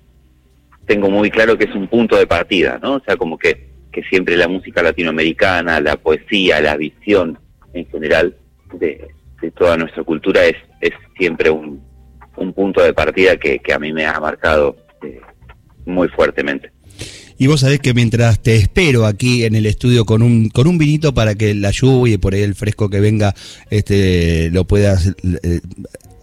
tengo 0.86 1.10
muy 1.10 1.30
claro 1.30 1.58
que 1.58 1.66
es 1.66 1.76
un 1.76 1.88
punto 1.88 2.18
de 2.18 2.28
partida, 2.28 2.80
¿no? 2.82 2.96
O 2.96 3.00
sea, 3.02 3.16
como 3.16 3.38
que, 3.38 3.70
que 3.92 4.04
siempre 4.04 4.36
la 4.36 4.48
música 4.48 4.82
latinoamericana, 4.82 5.80
la 5.80 5.96
poesía, 5.96 6.60
la 6.60 6.76
visión 6.76 7.40
en 7.74 7.88
general 7.88 8.36
de, 8.74 9.08
de 9.42 9.52
toda 9.52 9.78
nuestra 9.78 10.04
cultura 10.04 10.46
es, 10.46 10.56
es 10.82 10.92
siempre 11.18 11.50
un, 11.50 11.82
un 12.38 12.54
punto 12.54 12.82
de 12.82 12.94
partida 12.94 13.38
que, 13.38 13.60
que 13.60 13.74
a 13.74 13.80
mí 13.80 13.92
me 13.94 14.06
ha 14.06 14.20
marcado 14.20 14.76
eh, 15.04 15.20
muy 15.86 16.08
fuertemente. 16.10 16.72
Y 17.38 17.48
vos 17.48 17.62
sabés 17.62 17.80
que 17.80 17.96
mientras 17.96 18.40
te 18.40 18.56
espero 18.56 19.08
aquí 19.08 19.46
en 19.46 19.56
el 19.56 19.66
estudio 19.66 20.06
con 20.06 20.22
un, 20.22 20.50
con 20.50 20.68
un 20.68 20.78
vinito 20.78 21.14
para 21.14 21.34
que 21.34 21.56
la 21.56 21.72
lluvia 21.72 22.14
y 22.14 22.18
por 22.18 22.36
ahí 22.36 22.42
el 22.42 22.54
fresco 22.54 22.88
que 22.88 23.00
venga 23.00 23.34
este, 23.72 24.52
lo 24.52 24.66
puedas 24.66 25.12
eh, 25.42 25.62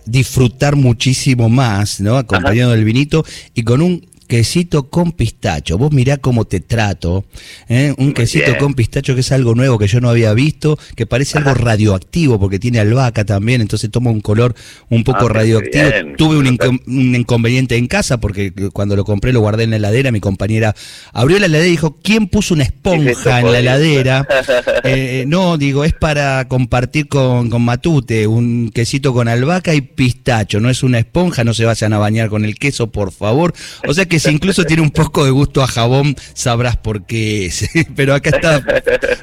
disfrutar 0.06 0.76
muchísimo 0.76 1.48
más, 1.48 2.00
¿no? 2.00 2.16
Acompañado 2.16 2.70
del 2.70 2.84
vinito 2.84 3.24
y 3.52 3.64
con 3.64 3.82
un 3.82 4.06
quesito 4.28 4.90
con 4.90 5.12
pistacho. 5.12 5.78
Vos 5.78 5.90
mirá 5.90 6.18
cómo 6.18 6.44
te 6.44 6.60
trato. 6.60 7.24
¿eh? 7.68 7.94
Un 7.96 8.12
quesito 8.12 8.56
con 8.58 8.74
pistacho 8.74 9.14
que 9.14 9.22
es 9.22 9.32
algo 9.32 9.54
nuevo 9.54 9.78
que 9.78 9.88
yo 9.88 10.00
no 10.00 10.10
había 10.10 10.32
visto, 10.34 10.78
que 10.94 11.06
parece 11.06 11.38
algo 11.38 11.54
radioactivo 11.54 12.38
porque 12.38 12.58
tiene 12.58 12.78
albahaca 12.78 13.24
también, 13.24 13.62
entonces 13.62 13.90
toma 13.90 14.10
un 14.10 14.20
color 14.20 14.54
un 14.90 15.02
poco 15.02 15.26
ah, 15.26 15.30
radioactivo. 15.30 15.88
Tuve 16.16 16.36
un, 16.36 17.14
inconveniente 17.16 17.76
en 17.76 17.88
casa 17.88 18.20
porque 18.20 18.52
cuando 18.72 18.94
lo 18.94 19.04
compré 19.04 19.32
lo 19.32 19.40
guardé 19.40 19.64
en 19.64 19.70
la 19.70 19.76
heladera. 19.76 20.12
Mi 20.12 20.20
compañera 20.20 20.76
abrió 21.12 21.38
la 21.38 21.46
heladera 21.46 21.66
y 21.66 21.72
dijo: 21.72 21.96
¿Quién 22.02 22.28
puso 22.28 22.54
una 22.54 22.64
esponja 22.64 23.40
en 23.40 23.52
la 23.52 23.58
heladera? 23.58 24.28
Eh, 24.84 25.24
no, 25.26 25.58
digo, 25.58 25.84
es 25.84 25.92
para 25.92 26.46
compartir 26.46 27.08
con, 27.08 27.50
con 27.50 27.62
Matute 27.62 28.26
un 28.26 28.70
quesito 28.72 29.12
con 29.12 29.28
albahaca 29.28 29.74
y 29.74 29.80
pistacho. 29.80 30.60
No 30.60 30.70
es 30.70 30.82
una 30.82 30.98
esponja, 30.98 31.44
no 31.44 31.52
se 31.52 31.64
vayan 31.64 31.92
a 31.92 31.98
bañar 31.98 32.28
con 32.28 32.44
el 32.44 32.58
queso, 32.58 32.86
por 32.86 33.12
favor. 33.12 33.54
O 33.86 33.92
sea 33.92 34.06
que 34.06 34.17
que 34.18 34.28
si 34.28 34.34
incluso 34.34 34.64
tiene 34.64 34.82
un 34.82 34.90
poco 34.90 35.24
de 35.24 35.30
gusto 35.30 35.62
a 35.62 35.66
jabón, 35.66 36.16
sabrás 36.34 36.76
por 36.76 37.06
qué 37.06 37.46
es. 37.46 37.68
Pero 37.96 38.14
acá 38.14 38.30
está 38.30 38.62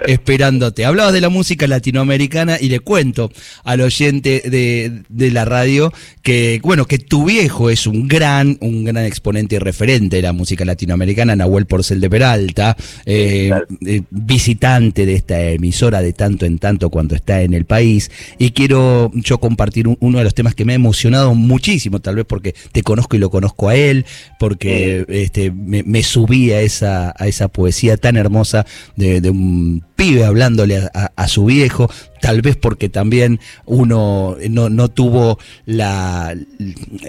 esperándote. 0.08 0.86
Hablabas 0.86 1.14
de 1.14 1.22
la 1.22 1.30
música 1.30 1.68
latinoamericana 1.68 2.58
y 2.60 2.70
le 2.70 2.80
cuento 2.80 3.32
al 3.64 3.82
oyente 3.82 4.42
de, 4.46 5.04
de 5.10 5.32
la 5.32 5.46
radio 5.46 5.94
que, 6.22 6.60
bueno, 6.64 6.86
que 6.86 6.98
tu 6.98 7.26
viejo 7.26 7.70
es 7.70 7.88
un 7.88 8.08
gran, 8.08 8.58
un 8.62 8.84
gran 8.84 9.06
exponente 9.06 9.56
y 9.56 9.60
referente 9.60 10.18
de 10.18 10.22
la 10.22 10.34
música 10.34 10.66
latinoamericana, 10.66 11.36
Nahuel 11.36 11.66
Porcel 11.66 12.00
de 12.00 12.10
Peralta, 12.10 12.76
eh, 13.06 13.52
eh, 13.86 14.02
visitante 14.10 15.06
de 15.06 15.16
esta 15.16 15.42
emisora 15.42 16.02
de 16.02 16.14
tanto 16.14 16.46
en 16.46 16.60
tanto 16.60 16.90
cuando 16.90 17.16
está 17.16 17.42
en 17.42 17.54
el 17.54 17.66
país. 17.66 18.12
Y 18.38 18.52
quiero 18.52 19.12
yo 19.14 19.40
compartir 19.40 19.88
uno 20.00 20.18
de 20.18 20.24
los 20.24 20.34
temas 20.34 20.56
que 20.56 20.66
me 20.66 20.74
ha 20.74 20.76
emocionado 20.76 21.36
muchísimo, 21.36 22.00
tal 22.00 22.16
vez 22.16 22.26
porque 22.26 22.56
te 22.72 22.82
conozco 22.84 23.16
y 23.16 23.20
lo 23.20 23.30
conozco 23.30 23.70
a 23.70 23.76
él, 23.76 24.06
porque 24.40 24.85
este, 25.08 25.52
me, 25.52 26.04
subí 26.04 26.52
a 26.52 26.62
esa, 26.62 27.14
a 27.18 27.28
esa 27.28 27.48
poesía 27.48 27.98
tan 27.98 28.18
hermosa 28.18 28.66
de, 28.96 29.30
un 29.30 29.84
pibe 29.96 30.26
hablándole 30.26 30.90
a, 30.94 31.28
su 31.28 31.46
viejo, 31.46 31.90
tal 32.22 32.42
vez 32.42 32.58
porque 32.58 32.90
también 32.90 33.40
uno 33.66 34.36
no, 34.50 34.70
no 34.70 34.90
tuvo 34.90 35.40
la, 35.66 36.36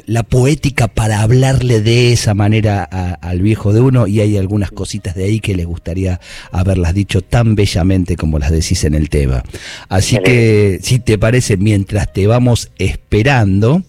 la, 0.06 0.22
poética 0.22 0.88
para 0.88 1.22
hablarle 1.22 1.80
de 1.80 2.12
esa 2.12 2.34
manera 2.34 2.84
al 2.84 3.40
viejo 3.40 3.72
de 3.72 3.80
uno 3.80 4.06
y 4.06 4.20
hay 4.20 4.36
algunas 4.36 4.70
cositas 4.70 5.14
de 5.14 5.24
ahí 5.24 5.40
que 5.40 5.56
le 5.56 5.64
gustaría 5.64 6.20
haberlas 6.52 6.94
dicho 6.94 7.22
tan 7.22 7.54
bellamente 7.54 8.16
como 8.16 8.38
las 8.38 8.50
decís 8.50 8.84
en 8.84 8.94
el 8.94 9.10
tema. 9.10 9.42
Así 9.88 10.18
que, 10.24 10.78
si 10.82 10.98
te 10.98 11.18
parece, 11.18 11.56
mientras 11.56 12.12
te 12.12 12.26
vamos 12.26 12.70
esperando, 12.78 13.82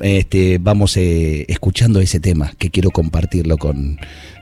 este, 0.00 0.58
vamos 0.58 0.96
eh, 0.96 1.44
escuchando 1.48 2.00
ese 2.00 2.20
tema 2.20 2.52
que 2.58 2.70
quiero 2.70 2.90
compartirlo 2.90 3.56
con, 3.56 3.98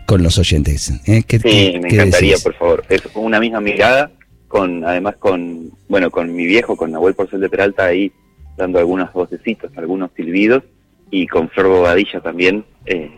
con 0.06 0.22
los 0.22 0.38
oyentes. 0.38 0.90
¿eh? 1.06 1.22
sí, 1.28 1.78
me 1.80 1.88
encantaría, 1.88 2.36
por 2.42 2.54
favor. 2.54 2.84
Es 2.88 3.02
una 3.14 3.40
misma 3.40 3.60
mirada, 3.60 4.10
con 4.48 4.84
además 4.84 5.16
con 5.18 5.70
bueno 5.88 6.10
con 6.10 6.34
mi 6.34 6.46
viejo, 6.46 6.76
con 6.76 6.92
Nahuel 6.92 7.14
Porcel 7.14 7.40
de 7.40 7.48
Peralta 7.48 7.86
ahí 7.86 8.12
dando 8.56 8.78
algunas 8.78 9.12
vocecitos, 9.12 9.70
algunos 9.76 10.10
silbidos, 10.14 10.62
y 11.10 11.26
con 11.26 11.48
Flor 11.50 11.68
Bobadilla 11.68 12.20
también, 12.20 12.64
eh, 12.86 13.10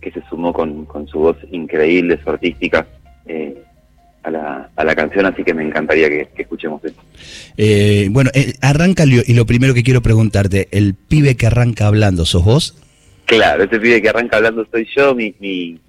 que 0.00 0.10
se 0.10 0.22
sumó 0.28 0.52
con, 0.52 0.84
con, 0.86 1.06
su 1.06 1.18
voz 1.18 1.36
increíble, 1.50 2.20
su 2.22 2.30
artística. 2.30 2.86
Eh, 3.26 3.62
a 4.22 4.30
la, 4.30 4.70
a 4.76 4.84
la 4.84 4.94
canción, 4.94 5.26
así 5.26 5.42
que 5.42 5.54
me 5.54 5.64
encantaría 5.64 6.08
que, 6.08 6.28
escuchemos 6.36 6.84
eso. 6.84 7.00
Eh, 7.56 8.08
bueno, 8.10 8.30
eh, 8.34 8.54
arranca 8.60 9.04
y 9.04 9.34
lo 9.34 9.46
primero 9.46 9.74
que 9.74 9.82
quiero 9.82 10.02
preguntarte, 10.02 10.68
¿el 10.70 10.94
pibe 10.94 11.36
que 11.36 11.46
arranca 11.46 11.86
hablando, 11.86 12.24
sos 12.26 12.44
vos? 12.44 12.76
Claro, 13.24 13.64
ese 13.64 13.78
pibe 13.78 14.02
que 14.02 14.08
arranca 14.08 14.36
hablando 14.36 14.66
soy 14.70 14.86
yo, 14.94 15.14
mi, 15.14 15.34
mi 15.38 15.80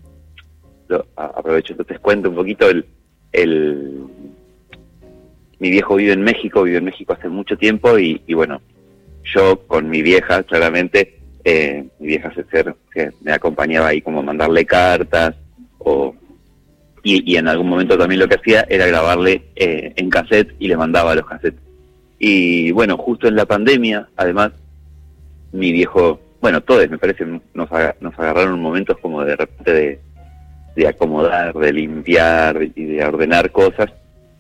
aprovecho, 1.15 1.73
entonces 1.73 2.00
cuento 2.00 2.29
un 2.29 2.35
poquito 2.35 2.69
el, 2.69 2.85
el 3.31 4.05
mi 5.61 5.69
viejo 5.69 5.95
vive 5.95 6.13
en 6.13 6.23
México, 6.23 6.63
vive 6.63 6.79
en 6.79 6.85
México 6.85 7.13
hace 7.13 7.29
mucho 7.29 7.55
tiempo 7.55 8.00
y, 8.00 8.19
bueno, 8.33 8.61
yo 9.23 9.67
con 9.67 9.89
mi 9.89 10.01
vieja, 10.01 10.41
claramente, 10.41 11.20
eh, 11.44 11.85
mi 12.00 12.07
vieja 12.07 12.33
se 12.33 12.44
ser 12.46 12.75
que 12.91 13.11
me 13.22 13.31
acompañaba 13.31 13.89
ahí 13.89 14.01
como 14.01 14.24
mandarle 14.24 14.65
cartas 14.65 15.35
o 15.77 16.15
y, 17.03 17.35
en 17.35 17.48
algún 17.48 17.68
momento 17.68 17.98
también 17.98 18.20
lo 18.20 18.27
que 18.27 18.35
hacía 18.35 18.66
era 18.70 18.85
grabarle 18.85 19.44
eh, 19.55 19.94
en 19.96 20.09
cassette 20.09 20.55
y 20.59 20.68
le 20.68 20.77
mandaba 20.77 21.16
los 21.16 21.25
cassettes. 21.25 21.61
Y 22.20 22.72
bueno, 22.72 22.98
justo 22.98 23.27
en 23.27 23.35
la 23.35 23.46
pandemia, 23.46 24.07
además, 24.16 24.51
mi 25.51 25.72
viejo, 25.72 26.22
bueno, 26.40 26.61
todos 26.61 26.87
me 26.90 27.00
parece, 27.00 27.25
nos, 27.25 27.42
nos 27.53 28.20
agarraron 28.20 28.59
momentos 28.59 28.98
como 29.01 29.24
de 29.24 29.35
repente 29.35 30.00
de, 30.75 30.87
acomodar, 30.87 31.53
de 31.53 31.74
limpiar 31.74 32.61
y 32.75 32.85
de 32.85 33.03
ordenar 33.03 33.51
cosas. 33.51 33.92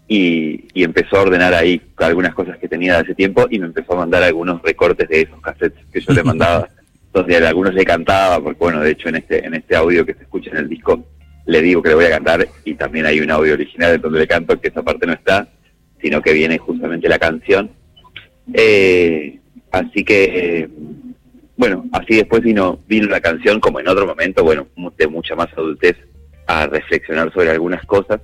Y, 0.07 0.65
y, 0.73 0.83
empezó 0.83 1.17
a 1.17 1.21
ordenar 1.21 1.53
ahí 1.53 1.81
algunas 1.97 2.35
cosas 2.35 2.57
que 2.57 2.67
tenía 2.67 2.95
de 2.95 2.99
hace 2.99 3.15
tiempo 3.15 3.47
y 3.49 3.59
me 3.59 3.67
empezó 3.67 3.93
a 3.93 3.99
mandar 3.99 4.21
algunos 4.21 4.61
recortes 4.61 5.07
de 5.07 5.21
esos 5.21 5.39
cassettes 5.39 5.85
que 5.91 6.01
yo 6.01 6.13
le 6.13 6.21
mandaba, 6.21 6.67
donde 7.13 7.37
algunos 7.37 7.73
le 7.73 7.85
cantaba, 7.85 8.43
porque 8.43 8.59
bueno, 8.59 8.81
de 8.81 8.91
hecho 8.91 9.09
en 9.09 9.15
este, 9.15 9.45
en 9.45 9.53
este 9.55 9.75
audio 9.75 10.05
que 10.05 10.13
se 10.13 10.23
escucha 10.23 10.51
en 10.51 10.57
el 10.57 10.69
disco 10.69 11.03
le 11.45 11.61
digo 11.61 11.81
que 11.81 11.89
le 11.89 11.95
voy 11.95 12.05
a 12.05 12.11
cantar 12.11 12.47
y 12.65 12.75
también 12.75 13.05
hay 13.05 13.19
un 13.19 13.31
audio 13.31 13.53
original 13.53 13.99
donde 13.99 14.19
le 14.19 14.27
canto 14.27 14.59
que 14.59 14.67
esa 14.67 14.83
parte 14.83 15.07
no 15.07 15.13
está, 15.13 15.47
sino 16.01 16.21
que 16.21 16.33
viene 16.33 16.57
justamente 16.57 17.09
la 17.09 17.19
canción. 17.19 17.71
Eh, 18.53 19.39
así 19.71 20.03
que, 20.03 20.69
bueno, 21.57 21.85
así 21.93 22.15
después 22.15 22.41
vino, 22.41 22.79
vino 22.87 23.07
la 23.07 23.21
canción 23.21 23.59
como 23.59 23.79
en 23.79 23.87
otro 23.87 24.05
momento, 24.05 24.43
bueno, 24.43 24.67
de 24.97 25.07
mucha 25.07 25.35
más 25.35 25.51
adultez, 25.53 25.97
a 26.47 26.67
reflexionar 26.67 27.31
sobre 27.33 27.51
algunas 27.51 27.85
cosas, 27.85 28.19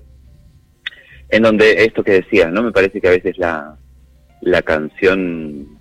en 1.29 1.43
donde 1.43 1.83
esto 1.83 2.03
que 2.03 2.13
decía, 2.13 2.49
¿no? 2.49 2.63
Me 2.63 2.71
parece 2.71 2.99
que 2.99 3.07
a 3.07 3.11
veces 3.11 3.37
la, 3.37 3.77
la 4.41 4.61
canción 4.61 5.77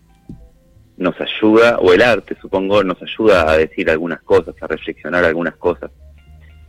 nos 0.97 1.15
ayuda, 1.21 1.79
o 1.79 1.93
el 1.93 2.03
arte 2.03 2.37
supongo, 2.41 2.83
nos 2.83 3.01
ayuda 3.03 3.51
a 3.51 3.57
decir 3.57 3.91
algunas 3.91 4.23
cosas, 4.23 4.55
a 4.61 4.67
reflexionar 4.67 5.25
algunas 5.25 5.57
cosas. 5.57 5.91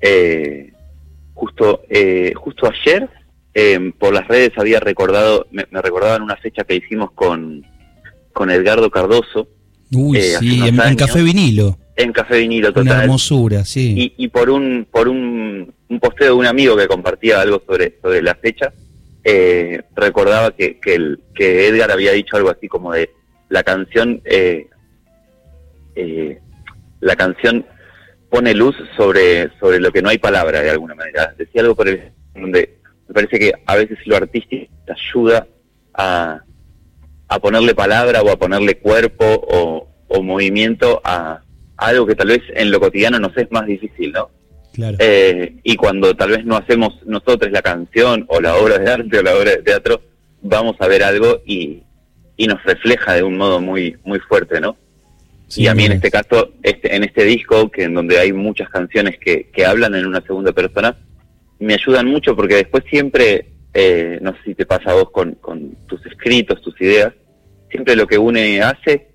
Eh, 0.02 0.72
justo, 1.34 1.84
eh, 1.90 2.34
justo 2.36 2.68
ayer 2.68 3.10
em, 3.54 3.92
por 3.92 4.14
las 4.14 4.28
redes 4.28 4.52
había 4.58 4.80
recordado, 4.80 5.48
me, 5.52 5.66
recordaban 5.72 6.22
una 6.22 6.36
fecha 6.38 6.64
que 6.64 6.76
hicimos 6.76 7.12
con, 7.12 7.66
con 8.34 8.50
Edgardo 8.50 8.90
Cardoso. 8.90 9.48
Uy, 9.92 10.18
eh, 10.18 10.36
sí, 10.40 10.62
en, 10.68 10.96
Café 10.96 11.22
Vinilo. 11.22 11.78
En 11.96 12.12
Café 12.12 12.40
Vinilo, 12.40 12.70
total. 12.70 12.84
Una 12.84 13.04
hermosura, 13.04 13.66
sí. 13.66 14.14
Y, 14.18 14.28
por 14.28 14.50
un 14.50 14.86
por 14.92 15.08
un, 15.08 15.74
un, 15.90 16.00
posteo 16.00 16.28
de 16.28 16.34
un 16.34 16.46
amigo 16.46 16.76
que 16.76 16.88
compartía 16.88 17.42
algo 17.42 17.62
sobre, 17.66 17.98
sobre 18.02 18.22
la 18.22 18.36
fecha, 18.36 18.74
eh, 19.24 19.82
recordaba 19.96 20.52
que, 20.52 20.80
que, 20.80 20.96
el, 20.96 21.20
que 21.34 21.68
Edgar 21.68 21.92
había 21.92 22.12
dicho 22.12 22.36
algo 22.36 22.50
así 22.50 22.68
como 22.68 22.94
de 22.94 23.10
la 23.50 23.64
canción, 23.64 24.22
eh, 24.26 24.68
la 27.00 27.16
canción 27.16 27.66
pone 28.30 28.54
luz 28.54 28.76
sobre, 28.96 29.50
sobre 29.60 29.80
lo 29.80 29.92
que 29.92 30.02
no 30.02 30.10
hay 30.10 30.18
palabra 30.18 30.62
de 30.62 30.72
alguna 30.72 30.96
manera. 30.96 31.34
Decía 31.38 31.62
algo 31.62 31.76
por 31.76 31.88
el 31.88 32.12
donde 32.34 32.78
me 33.08 33.14
parece 33.14 33.40
que 33.40 33.54
a 33.66 33.76
veces 33.76 33.98
lo 34.06 34.18
artístico 34.18 34.72
te 34.86 34.92
ayuda 34.92 35.48
a, 35.94 36.42
a 37.28 37.40
ponerle 37.40 37.74
palabra 37.74 38.22
o 38.22 38.30
a 38.30 38.38
ponerle 38.38 38.78
cuerpo 38.78 39.26
o, 39.26 39.88
movimiento 40.22 41.00
a, 41.04 41.42
algo 41.78 42.06
que 42.06 42.16
tal 42.16 42.30
vez 42.30 42.42
en 42.56 42.72
lo 42.72 42.80
cotidiano 42.80 43.20
nos 43.20 43.38
es 43.38 43.50
más 43.52 43.66
difícil, 43.66 44.12
¿no? 44.12 44.30
Claro. 44.74 44.98
Eh, 45.00 45.58
y 45.64 45.76
cuando 45.76 46.16
tal 46.16 46.32
vez 46.32 46.44
no 46.44 46.58
hacemos 46.58 46.96
nosotros 47.06 47.52
la 47.52 47.62
canción 47.62 48.26
o 48.28 48.42
la 48.42 48.56
obra 48.56 48.78
de 48.80 48.92
arte 48.92 49.20
o 49.20 49.24
la 49.24 49.36
obra 49.36 49.52
de 49.52 49.62
teatro, 49.62 50.02
vamos 50.42 50.76
a 50.80 50.88
ver 50.88 51.04
algo 51.04 51.42
y, 51.46 51.84
y 52.36 52.48
nos 52.48 52.64
refleja 52.64 53.14
de 53.14 53.24
un 53.24 53.38
modo 53.38 53.62
muy, 53.62 53.96
muy 54.04 54.20
fuerte, 54.20 54.60
¿no? 54.60 54.76
Y 55.56 55.68
a 55.68 55.74
mí 55.74 55.86
en 55.86 55.94
este 55.94 56.12
caso, 56.12 56.54
este, 56.62 56.96
en 56.96 57.04
este 57.04 57.24
disco, 57.24 57.72
que 57.72 57.84
en 57.84 57.94
donde 57.94 58.20
hay 58.20 58.34
muchas 58.34 58.70
canciones 58.70 59.18
que, 59.20 59.50
que 59.54 59.66
hablan 59.66 59.96
en 59.96 60.06
una 60.06 60.22
segunda 60.22 60.52
persona, 60.52 60.98
me 61.60 61.74
ayudan 61.74 62.08
mucho 62.08 62.36
porque 62.36 62.56
después 62.56 62.84
siempre, 62.90 63.54
eh, 63.74 64.20
no 64.22 64.34
sé 64.34 64.40
si 64.46 64.56
te 64.56 64.66
pasa 64.66 64.92
a 64.92 64.96
vos 64.96 65.12
con, 65.12 65.34
con 65.36 65.76
tus 65.88 66.06
escritos, 66.06 66.62
tus 66.62 66.80
ideas, 66.82 67.14
siempre 67.70 67.96
lo 67.96 68.08
que 68.08 68.18
une 68.18 68.62
hace, 68.62 69.08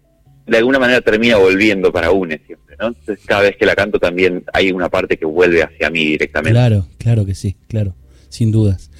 de 0.47 0.57
alguna 0.57 0.79
manera 0.79 1.01
termina 1.01 1.37
volviendo 1.37 1.93
para 1.93 2.11
une 2.11 2.41
siempre, 2.47 2.77
¿no? 2.81 2.89
Entonces 2.89 3.25
cada 3.27 3.43
vez 3.43 3.57
que 3.57 3.67
la 3.67 3.75
canto 3.75 3.99
también 3.99 4.45
hay 4.53 4.73
una 4.73 4.89
parte 4.89 5.17
que 5.17 5.27
vuelve 5.27 5.63
hacia 5.63 5.91
mí 5.91 6.05
directamente. 6.05 6.59
Claro, 6.59 6.87
claro 6.99 7.27
que 7.27 7.35
sí, 7.35 7.57
claro, 7.69 7.95
sin 8.29 8.51
dudas. 8.51 8.91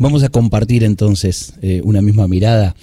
Vamos 0.00 0.22
a 0.22 0.30
compartir 0.30 0.82
entonces 0.82 1.52
eh, 1.60 1.82
una 1.84 2.00
misma 2.00 2.26
mirada 2.26 2.74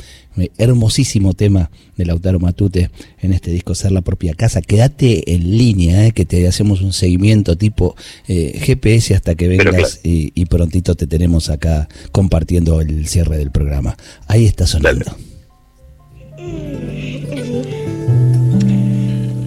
hermosísimo 0.59 1.33
tema 1.33 1.71
de 1.95 2.05
Lautaro 2.05 2.39
Matute 2.39 2.91
en 3.19 3.33
este 3.33 3.49
disco 3.49 3.73
Ser 3.73 3.91
la 3.91 4.01
propia 4.01 4.35
casa. 4.35 4.61
Quédate 4.61 5.33
en 5.33 5.57
línea, 5.57 6.05
eh, 6.05 6.11
que 6.11 6.25
te 6.25 6.47
hacemos 6.47 6.81
un 6.81 6.93
seguimiento 6.93 7.57
tipo 7.57 7.95
eh, 8.27 8.59
GPS 8.61 9.15
hasta 9.15 9.33
que 9.33 9.47
vengas 9.47 9.99
y, 10.03 10.45
prontito 10.45 10.93
te 10.93 11.07
tenemos 11.07 11.49
acá 11.49 11.89
compartiendo 12.11 12.81
el 12.81 13.07
cierre 13.07 13.37
del 13.37 13.49
programa. 13.49 13.97
Ahí 14.27 14.45
está 14.45 14.67
sonando. 14.67 15.11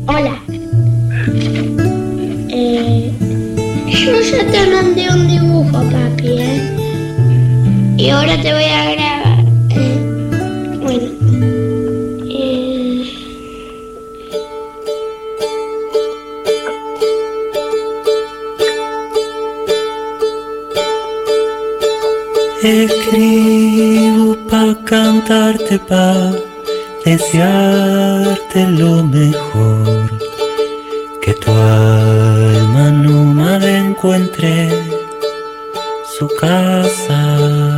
Hola. 0.08 0.42
Eh, 2.52 3.12
yo 3.86 4.20
ya 4.20 4.50
te 4.50 4.70
mandé 4.72 5.08
un 5.08 5.28
dibujo, 5.28 5.82
papi, 5.88 6.26
¿eh? 6.26 6.79
Y 8.00 8.08
ahora 8.08 8.40
te 8.40 8.50
voy 8.54 8.64
a 8.64 8.92
grabar. 8.92 9.44
Escribo 22.62 24.34
pa' 24.48 24.74
cantarte, 24.86 25.78
pa' 25.80 26.32
desearte 27.04 28.66
lo 28.80 29.04
mejor. 29.04 30.10
Que 31.20 31.34
tu 31.34 31.50
alma 31.50 32.90
nómada 32.92 33.68
encuentre 33.78 34.70
su 36.16 36.26
casa. 36.40 37.69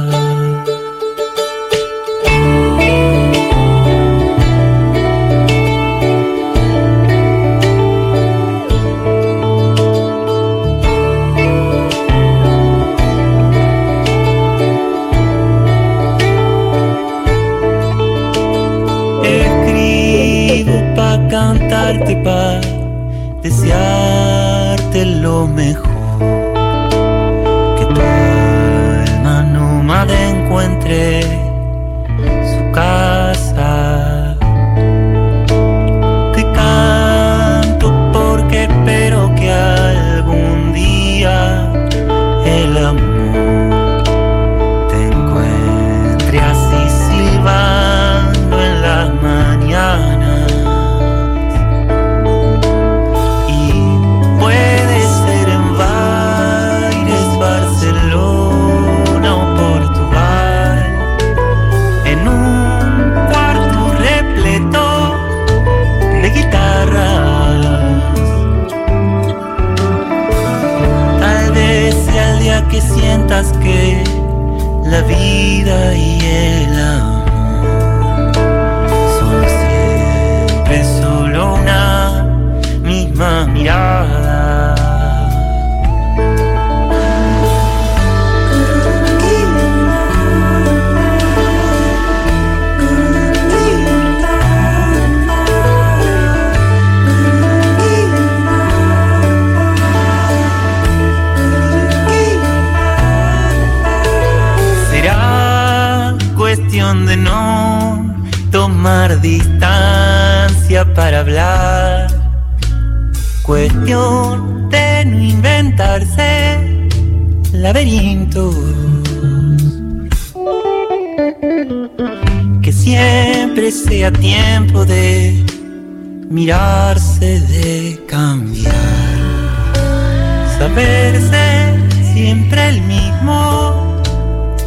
Siempre 132.13 132.69
el 132.69 132.83
mismo 132.83 134.03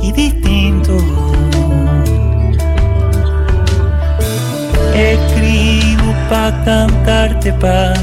y 0.01 0.12
distinto. 0.12 0.97
Escribo 4.93 6.13
pa' 6.29 6.51
cantarte, 6.65 7.53
pa' 7.53 7.93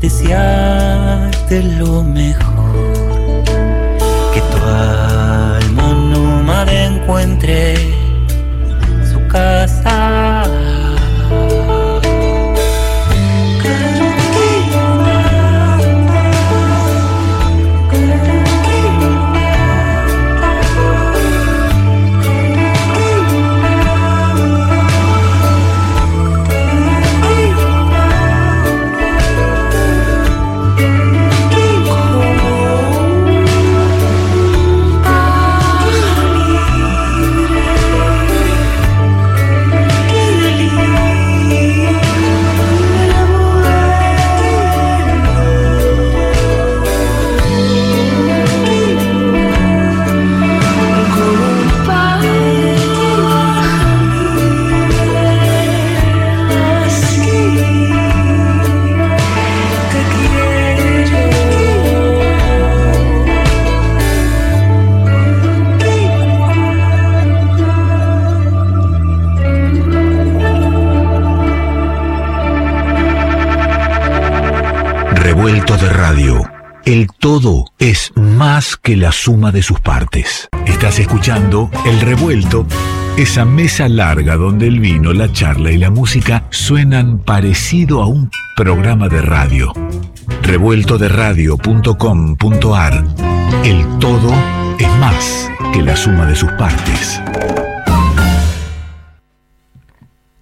desearte 0.00 1.62
lo 1.78 2.02
mejor. 2.02 3.42
Que 4.34 4.40
tu 4.50 4.58
alma 4.66 5.88
nómada 6.12 6.72
encuentre 6.72 7.76
su 9.10 9.18
casa. 9.28 10.27
De 75.80 75.88
radio. 75.90 76.42
El 76.84 77.08
todo 77.18 77.66
es 77.78 78.12
más 78.16 78.76
que 78.76 78.96
la 78.96 79.12
suma 79.12 79.52
de 79.52 79.62
sus 79.62 79.78
partes. 79.80 80.48
Estás 80.66 80.98
escuchando 80.98 81.70
El 81.84 82.00
Revuelto, 82.00 82.66
esa 83.16 83.44
mesa 83.44 83.88
larga 83.88 84.34
donde 84.36 84.66
el 84.66 84.80
vino, 84.80 85.12
la 85.12 85.32
charla 85.32 85.70
y 85.70 85.78
la 85.78 85.90
música 85.90 86.46
suenan 86.50 87.18
parecido 87.18 88.02
a 88.02 88.06
un 88.06 88.30
programa 88.56 89.08
de 89.08 89.22
radio. 89.22 89.72
Revueltoderadio.com.ar 90.42 93.04
El 93.64 93.98
todo 93.98 94.34
es 94.78 94.90
más 94.98 95.48
que 95.72 95.82
la 95.82 95.96
suma 95.96 96.26
de 96.26 96.34
sus 96.34 96.50
partes. 96.52 97.20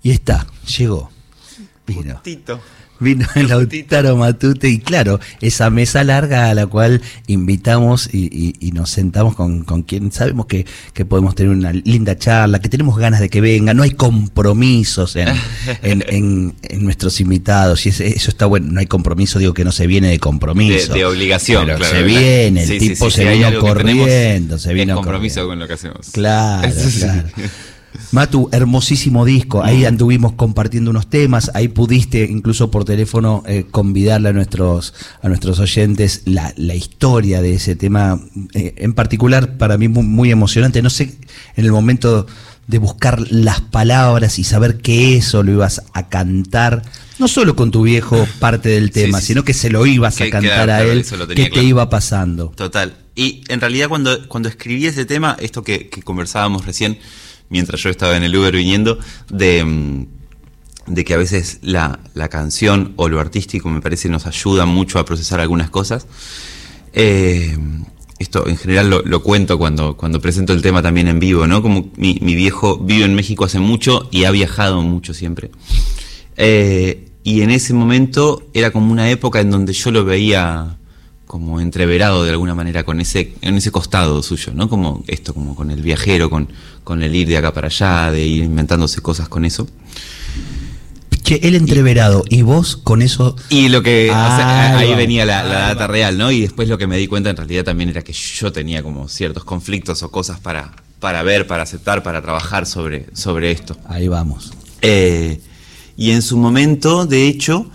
Y 0.03 0.13
está, 0.13 0.47
llegó. 0.67 1.11
Vino. 1.87 2.15
Justito. 2.15 2.61
Vino 2.99 3.27
el 3.35 3.49
Lautaro 3.49 4.17
Matute 4.17 4.69
y 4.69 4.79
claro, 4.79 5.21
esa 5.41 5.69
mesa 5.71 6.03
larga 6.05 6.51
a 6.51 6.55
la 6.55 6.67
cual 6.67 7.03
invitamos 7.27 8.09
y, 8.13 8.27
y- 8.33 8.55
y 8.61 8.73
nos 8.73 8.91
sentamos 8.91 9.35
con, 9.35 9.65
con 9.65 9.83
quien 9.83 10.11
sabemos 10.13 10.47
que, 10.47 10.65
que 10.95 11.05
podemos 11.05 11.35
tener 11.35 11.53
una 11.53 11.73
linda 11.73 12.17
charla, 12.17 12.61
que 12.61 12.69
tenemos 12.69 12.97
ganas 12.99 13.21
de 13.21 13.29
que 13.29 13.41
venga, 13.41 13.75
no 13.75 13.83
hay 13.83 13.91
compromisos 13.93 15.17
en, 15.17 15.29
en, 15.83 16.05
en- 16.09 16.55
en 16.63 16.85
nuestros 16.85 17.21
invitados 17.21 17.85
y 17.87 17.91
eso 17.91 18.03
está 18.31 18.47
bueno, 18.47 18.69
no 18.73 18.81
hay 18.81 18.87
compromiso, 18.87 19.39
digo 19.39 19.53
que 19.55 19.65
no 19.65 19.73
se 19.73 19.87
viene 19.87 20.09
de 20.09 20.19
compromiso. 20.19 20.93
De, 20.93 21.01
de 21.01 21.05
obligación, 21.07 21.67
Pero 21.67 21.79
claro. 21.79 21.97
se 21.97 22.03
viene, 22.03 22.63
el 22.63 22.69
Sí, 22.69 22.79
tipo 22.79 23.11
sí, 23.11 23.17
se 23.17 23.31
vino 23.31 23.59
corriendo, 23.61 24.59
se 24.59 24.73
vino 24.75 24.95
compromiso 24.95 25.43
corriendo. 25.47 25.49
con 25.49 25.59
lo 25.59 25.67
que 25.69 25.75
hacemos. 25.75 26.09
Claro, 26.13 26.73
claro. 26.99 27.29
Matu, 28.13 28.49
hermosísimo 28.53 29.25
disco. 29.25 29.63
Ahí 29.63 29.85
anduvimos 29.85 30.33
compartiendo 30.33 30.91
unos 30.91 31.09
temas. 31.09 31.51
Ahí 31.55 31.69
pudiste, 31.69 32.25
incluso 32.25 32.71
por 32.71 32.85
teléfono, 32.85 33.43
eh, 33.47 33.67
convidarle 33.71 34.31
a 34.31 34.33
nuestros, 34.33 34.95
a 35.23 35.29
nuestros 35.29 35.59
oyentes 35.59 36.23
la, 36.25 36.53
la 36.57 36.75
historia 36.75 37.43
de 37.43 37.55
ese 37.55 37.77
tema. 37.77 38.21
eh, 38.55 38.75
en 38.79 38.95
particular, 38.95 39.57
para 39.59 39.79
mí, 39.79 39.89
muy, 39.89 40.05
muy 40.05 40.31
emocionante. 40.31 40.83
No 40.83 40.91
sé, 40.91 41.17
en 41.57 41.65
el 41.65 41.73
momento 41.73 42.27
de 42.67 42.79
buscar 42.79 43.21
las 43.31 43.61
palabras 43.61 44.39
y 44.39 44.45
saber 44.45 44.79
que 44.79 45.17
eso 45.17 45.43
lo 45.43 45.53
ibas 45.53 45.83
a 45.93 46.09
cantar, 46.09 46.83
No 47.19 47.29
solo 47.29 47.55
con 47.55 47.71
tu 47.71 47.83
viejo 47.83 48.27
parte 48.41 48.69
del 48.69 48.91
tema, 48.91 49.21
sí, 49.21 49.29
sino 49.29 49.45
que 49.45 49.55
se 49.55 49.71
lo 49.71 49.87
ibas 49.87 50.21
a 50.21 50.29
cantar 50.29 50.65
claro, 50.67 50.73
a 50.73 50.77
claro, 50.77 50.93
él, 50.93 51.05
tenía 51.05 51.27
que 51.29 51.45
te 51.45 51.51
claro. 51.51 51.67
iba 51.69 51.89
pasando. 51.91 52.53
Total. 52.57 52.97
Y 53.15 53.43
en 53.49 53.61
realidad 53.61 53.89
cuando, 53.89 54.29
cuando 54.29 54.49
escribí 54.49 54.87
ese 54.87 55.05
tema, 55.05 55.37
esto 55.41 55.63
que, 55.63 55.89
que 55.89 56.03
conversábamos 56.03 56.67
recién, 56.67 56.99
mientras 57.49 57.83
yo 57.83 57.91
estaba 57.91 58.17
en 58.17 58.23
el 58.23 58.37
Uber 58.37 58.55
viniendo, 58.55 58.99
de, 59.29 59.65
mm, 59.65 60.07
de 60.87 61.05
que 61.05 61.15
a 61.15 61.17
veces 61.17 61.59
la, 61.63 61.99
la 62.15 62.29
canción 62.29 62.93
o 62.97 63.09
lo 63.09 63.21
artístico 63.21 63.69
me 63.69 63.81
parece 63.81 64.09
nos 64.09 64.27
ayuda 64.27 64.67
mucho 64.67 64.99
a 64.99 65.05
procesar 65.05 65.41
algunas 65.41 65.71
cosas. 65.71 66.07
Eh, 66.93 67.57
esto 68.19 68.47
en 68.47 68.57
general 68.57 68.89
lo, 68.89 69.03
lo 69.03 69.23
cuento 69.23 69.59
cuando, 69.59 69.97
cuando 69.97 70.21
presento 70.21 70.53
el 70.53 70.63
tema 70.63 70.83
también 70.83 71.09
en 71.09 71.19
vivo, 71.19 71.47
¿no? 71.47 71.61
Como 71.61 71.91
mi, 71.97 72.19
mi 72.23 72.35
viejo 72.35 72.79
vive 72.79 73.05
en 73.05 73.15
México 73.15 73.45
hace 73.45 73.59
mucho 73.59 74.09
y 74.11 74.25
ha 74.25 74.31
viajado 74.31 74.81
mucho 74.83 75.13
siempre. 75.13 75.51
Eh, 76.37 77.09
y 77.23 77.43
en 77.43 77.51
ese 77.51 77.75
momento 77.75 78.47
era 78.55 78.71
como 78.71 78.93
una 78.93 79.11
época 79.11 79.41
en 79.41 79.51
donde 79.51 79.73
yo 79.73 79.91
lo 79.91 80.05
veía 80.05 80.79
como 81.27 81.61
entreverado 81.61 82.25
de 82.25 82.31
alguna 82.31 82.55
manera 82.55 82.85
con 82.85 83.01
ese, 83.01 83.35
en 83.41 83.57
ese 83.57 83.71
costado 83.73 84.23
suyo, 84.23 84.53
¿no? 84.55 84.69
Como 84.69 85.03
esto, 85.09 85.35
como 85.35 85.55
con 85.57 85.71
el 85.71 85.83
viajero, 85.83 86.31
con, 86.31 86.49
con 86.85 87.03
el 87.03 87.15
ir 87.15 87.27
de 87.29 87.37
acá 87.37 87.53
para 87.53 87.67
allá, 87.67 88.11
de 88.13 88.25
ir 88.25 88.45
inventándose 88.45 89.01
cosas 89.01 89.29
con 89.29 89.45
eso. 89.45 89.67
Che, 91.25 91.41
él 91.43 91.57
entreverado 91.57 92.23
y 92.31 92.43
vos 92.43 92.77
con 92.77 93.03
eso. 93.03 93.35
Y 93.49 93.69
lo 93.69 93.83
que, 93.83 94.09
o 94.11 94.13
sea, 94.15 94.79
Ahí 94.79 94.91
va. 94.91 94.97
venía 94.97 95.25
la, 95.25 95.43
la 95.43 95.59
data 95.69 95.81
va. 95.81 95.87
real, 95.89 96.17
¿no? 96.17 96.31
Y 96.31 96.41
después 96.41 96.69
lo 96.69 96.79
que 96.79 96.87
me 96.87 96.97
di 96.97 97.09
cuenta 97.09 97.31
en 97.31 97.37
realidad 97.37 97.65
también 97.65 97.91
era 97.91 98.03
que 98.03 98.13
yo 98.13 98.53
tenía 98.53 98.83
como 98.85 99.09
ciertos 99.09 99.43
conflictos 99.43 100.05
o 100.05 100.11
cosas 100.13 100.39
para, 100.39 100.77
para 101.01 101.25
ver, 101.25 101.49
para 101.49 101.65
aceptar, 101.65 102.05
para 102.05 102.23
trabajar 102.23 102.65
sobre, 102.67 103.07
sobre 103.15 103.51
esto. 103.51 103.77
Ahí 103.89 104.07
vamos. 104.07 104.53
Eh, 104.83 105.41
y 105.97 106.13
en 106.13 106.23
su 106.23 106.37
momento, 106.37 107.07
de 107.07 107.27
hecho, 107.27 107.69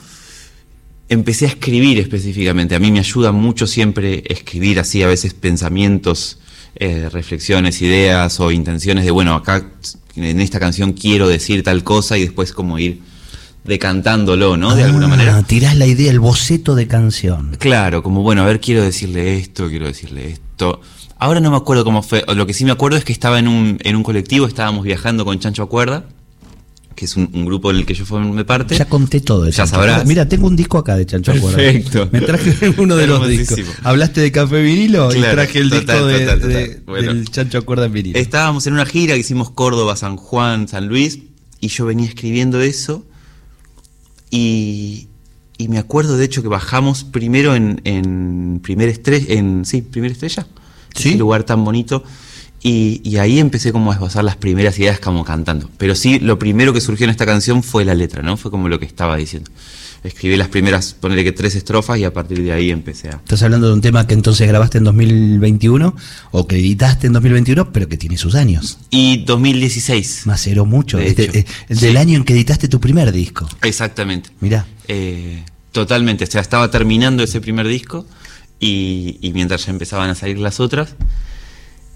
empecé 1.12 1.46
a 1.46 1.50
escribir 1.50 2.00
específicamente. 2.00 2.74
A 2.74 2.80
mí 2.80 2.92
me 2.92 3.00
ayuda 3.00 3.32
mucho 3.32 3.68
siempre 3.68 4.24
escribir 4.28 4.80
así, 4.80 5.04
a 5.04 5.08
veces 5.08 5.34
pensamientos, 5.34 6.40
eh, 6.76 7.10
reflexiones, 7.12 7.82
ideas 7.82 8.40
o 8.40 8.50
intenciones 8.52 9.04
de, 9.04 9.12
bueno, 9.12 9.36
acá 9.36 9.70
en 10.16 10.40
esta 10.42 10.60
canción 10.60 10.94
quiero 10.94 11.28
decir 11.28 11.64
tal 11.64 11.84
cosa 11.84 12.18
y 12.18 12.22
después 12.22 12.54
como 12.54 12.80
ir 12.80 13.02
decantándolo, 13.66 14.58
¿no? 14.58 14.74
De 14.76 14.84
alguna 14.84 15.06
Ah, 15.06 15.10
manera. 15.10 15.44
Tirás 15.44 15.76
la 15.76 15.86
idea, 15.86 16.10
el 16.12 16.20
boceto 16.20 16.76
de 16.76 16.88
canción. 16.88 17.56
Claro, 17.60 18.02
como 18.02 18.22
bueno, 18.24 18.42
a 18.42 18.46
ver, 18.46 18.60
quiero 18.60 18.82
decirle 18.82 19.38
esto, 19.38 19.68
quiero 19.70 19.86
decirle 19.88 20.32
esto. 20.32 20.82
Ahora 21.20 21.40
no 21.40 21.52
me 21.52 21.58
acuerdo 21.58 21.84
cómo 21.84 22.02
fue. 22.02 22.24
Lo 22.36 22.48
que 22.48 22.54
sí 22.54 22.66
me 22.66 22.72
acuerdo 22.72 22.98
es 22.98 23.04
que 23.06 23.12
estaba 23.14 23.38
en 23.38 23.48
un, 23.48 23.78
en 23.84 23.96
un 23.96 24.02
colectivo, 24.04 24.48
estábamos 24.48 24.84
viajando 24.84 25.26
con 25.26 25.38
Chancho 25.40 25.62
Acuerda, 25.62 26.06
que 26.96 27.06
es 27.06 27.16
un, 27.18 27.30
un 27.34 27.46
grupo 27.46 27.72
en 27.72 27.78
el 27.78 27.86
que 27.86 27.94
yo 27.94 28.06
formé 28.06 28.44
parte. 28.46 28.76
Ya 28.76 28.86
conté 28.86 29.22
todo 29.22 29.44
de 29.44 29.52
Ya 29.52 29.66
sabrás. 29.66 30.06
Mira, 30.06 30.28
tengo 30.28 30.48
un 30.48 30.56
disco 30.56 30.78
acá 30.78 30.96
de 30.96 31.06
Chancho. 31.06 31.32
Perfecto. 31.34 32.10
Me 32.12 32.22
traje 32.22 32.74
uno 32.78 32.96
de 32.96 33.08
los 33.08 33.28
discos. 33.28 33.60
Hablaste 33.84 34.22
de 34.22 34.32
café 34.32 34.62
vinilo 34.62 35.12
y 35.12 35.18
Claro, 35.18 35.34
traje 35.34 35.60
el 35.60 35.70
total, 35.70 35.86
disco 35.86 36.06
de, 36.08 36.20
total, 36.20 36.42
total. 36.42 36.54
de- 36.54 36.82
Bueno. 36.86 37.14
del 37.14 37.30
Chancho 37.30 37.58
Acuerda 37.58 37.86
en 37.86 37.94
vinilo. 37.94 38.20
Estábamos 38.20 38.68
en 38.68 38.74
una 38.74 38.86
gira 38.86 39.14
que 39.16 39.20
hicimos 39.22 39.50
Córdoba, 39.52 39.96
San 39.96 40.18
Juan, 40.18 40.68
San 40.68 40.88
Luis, 40.88 41.20
y 41.60 41.68
yo 41.70 41.86
venía 41.86 42.08
escribiendo 42.08 42.60
eso. 42.62 43.06
Y, 44.30 45.08
y 45.58 45.68
me 45.68 45.78
acuerdo, 45.78 46.18
de 46.18 46.26
hecho, 46.26 46.42
que 46.42 46.48
bajamos 46.48 47.04
primero 47.04 47.56
en, 47.56 47.82
en 47.84 48.60
Primer 48.64 48.90
Estrella, 48.90 49.26
en, 49.30 49.66
sí, 49.66 49.82
Primer 49.82 50.12
Estrella, 50.12 50.48
Sí. 50.96 51.10
ese 51.10 51.18
lugar 51.18 51.44
tan 51.46 51.64
bonito. 51.64 52.04
Y, 52.64 53.02
y 53.04 53.18
ahí 53.18 53.40
empecé 53.40 53.72
como 53.72 53.92
a 53.92 53.96
esbozar 53.96 54.24
las 54.24 54.36
primeras 54.36 54.78
ideas 54.78 55.00
como 55.00 55.26
cantando. 55.26 55.70
Pero 55.78 55.96
sí, 55.96 56.20
lo 56.20 56.38
primero 56.38 56.74
que 56.74 56.82
surgió 56.82 57.06
en 57.06 57.10
esta 57.10 57.26
canción 57.26 57.64
fue 57.64 57.86
la 57.86 57.96
letra, 57.96 58.22
¿no? 58.22 58.38
Fue 58.38 58.52
como 58.52 58.70
lo 58.70 58.80
que 58.80 58.86
estaba 58.86 59.18
diciendo. 59.18 59.50
Escribí 60.04 60.36
las 60.36 60.48
primeras, 60.48 60.94
ponerle 60.94 61.24
que 61.24 61.32
tres 61.32 61.56
estrofas 61.56 62.00
y 62.00 62.04
a 62.06 62.14
partir 62.14 62.42
de 62.42 62.52
ahí 62.52 62.72
empecé 62.72 63.10
a... 63.10 63.14
Estás 63.14 63.44
hablando 63.44 63.68
de 63.68 63.74
un 63.74 63.82
tema 63.82 64.08
que 64.08 64.16
entonces 64.16 64.48
grabaste 64.48 64.80
en 64.80 64.84
2021 64.84 65.96
o 66.32 66.48
que 66.48 66.58
editaste 66.58 67.08
en 67.08 67.14
2021, 67.14 67.72
pero 67.72 67.88
que 67.88 67.98
tiene 67.98 68.18
sus 68.18 68.34
años. 68.34 68.80
Y 68.90 69.24
2016. 69.26 70.26
Maceró 70.26 70.66
mucho. 70.66 70.98
De 70.98 71.08
Este, 71.08 71.40
eh, 71.40 71.46
el 71.70 71.80
del 71.80 71.92
sí. 71.92 71.98
año 71.98 72.18
en 72.18 72.24
que 72.24 72.34
editaste 72.34 72.68
tu 72.68 72.80
primer 72.80 73.12
disco. 73.12 73.48
Exactamente. 73.62 74.32
Mirá. 74.40 74.66
Eh, 74.88 75.44
totalmente, 75.72 76.24
o 76.24 76.28
sea, 76.28 76.42
estaba 76.42 76.72
terminando 76.72 77.24
ese 77.24 77.40
primer 77.40 77.68
disco 77.68 78.08
y, 78.60 79.18
y 79.22 79.34
mientras 79.34 79.66
ya 79.66 79.72
empezaban 79.72 80.10
a 80.10 80.16
salir 80.16 80.40
las 80.40 80.60
otras. 80.60 80.96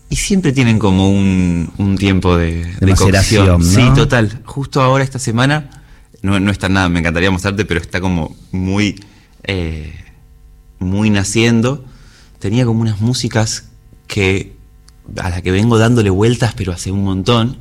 Y 0.09 0.15
siempre 0.17 0.51
tienen 0.51 0.79
como 0.79 1.09
un, 1.09 1.71
un 1.77 1.97
tiempo 1.97 2.37
de, 2.37 2.63
De 2.65 2.85
maceración. 2.91 3.45
Sí, 3.63 3.81
total. 3.95 4.41
Justo 4.45 4.81
ahora, 4.81 5.03
esta 5.03 5.19
semana, 5.19 5.83
no, 6.21 6.39
no 6.39 6.51
está 6.51 6.69
nada, 6.69 6.89
me 6.89 6.99
encantaría 6.99 7.31
mostrarte, 7.31 7.65
pero 7.65 7.79
está 7.81 7.99
como 7.99 8.35
muy, 8.51 9.03
eh, 9.43 9.93
muy 10.79 11.09
naciendo. 11.09 11.83
Tenía 12.39 12.65
como 12.65 12.81
unas 12.81 13.01
músicas 13.01 13.69
que 14.07 14.53
a 15.17 15.29
la 15.29 15.41
que 15.41 15.51
vengo 15.51 15.77
dándole 15.77 16.09
vueltas, 16.11 16.53
pero 16.55 16.71
hace 16.71 16.91
un 16.91 17.03
montón 17.03 17.57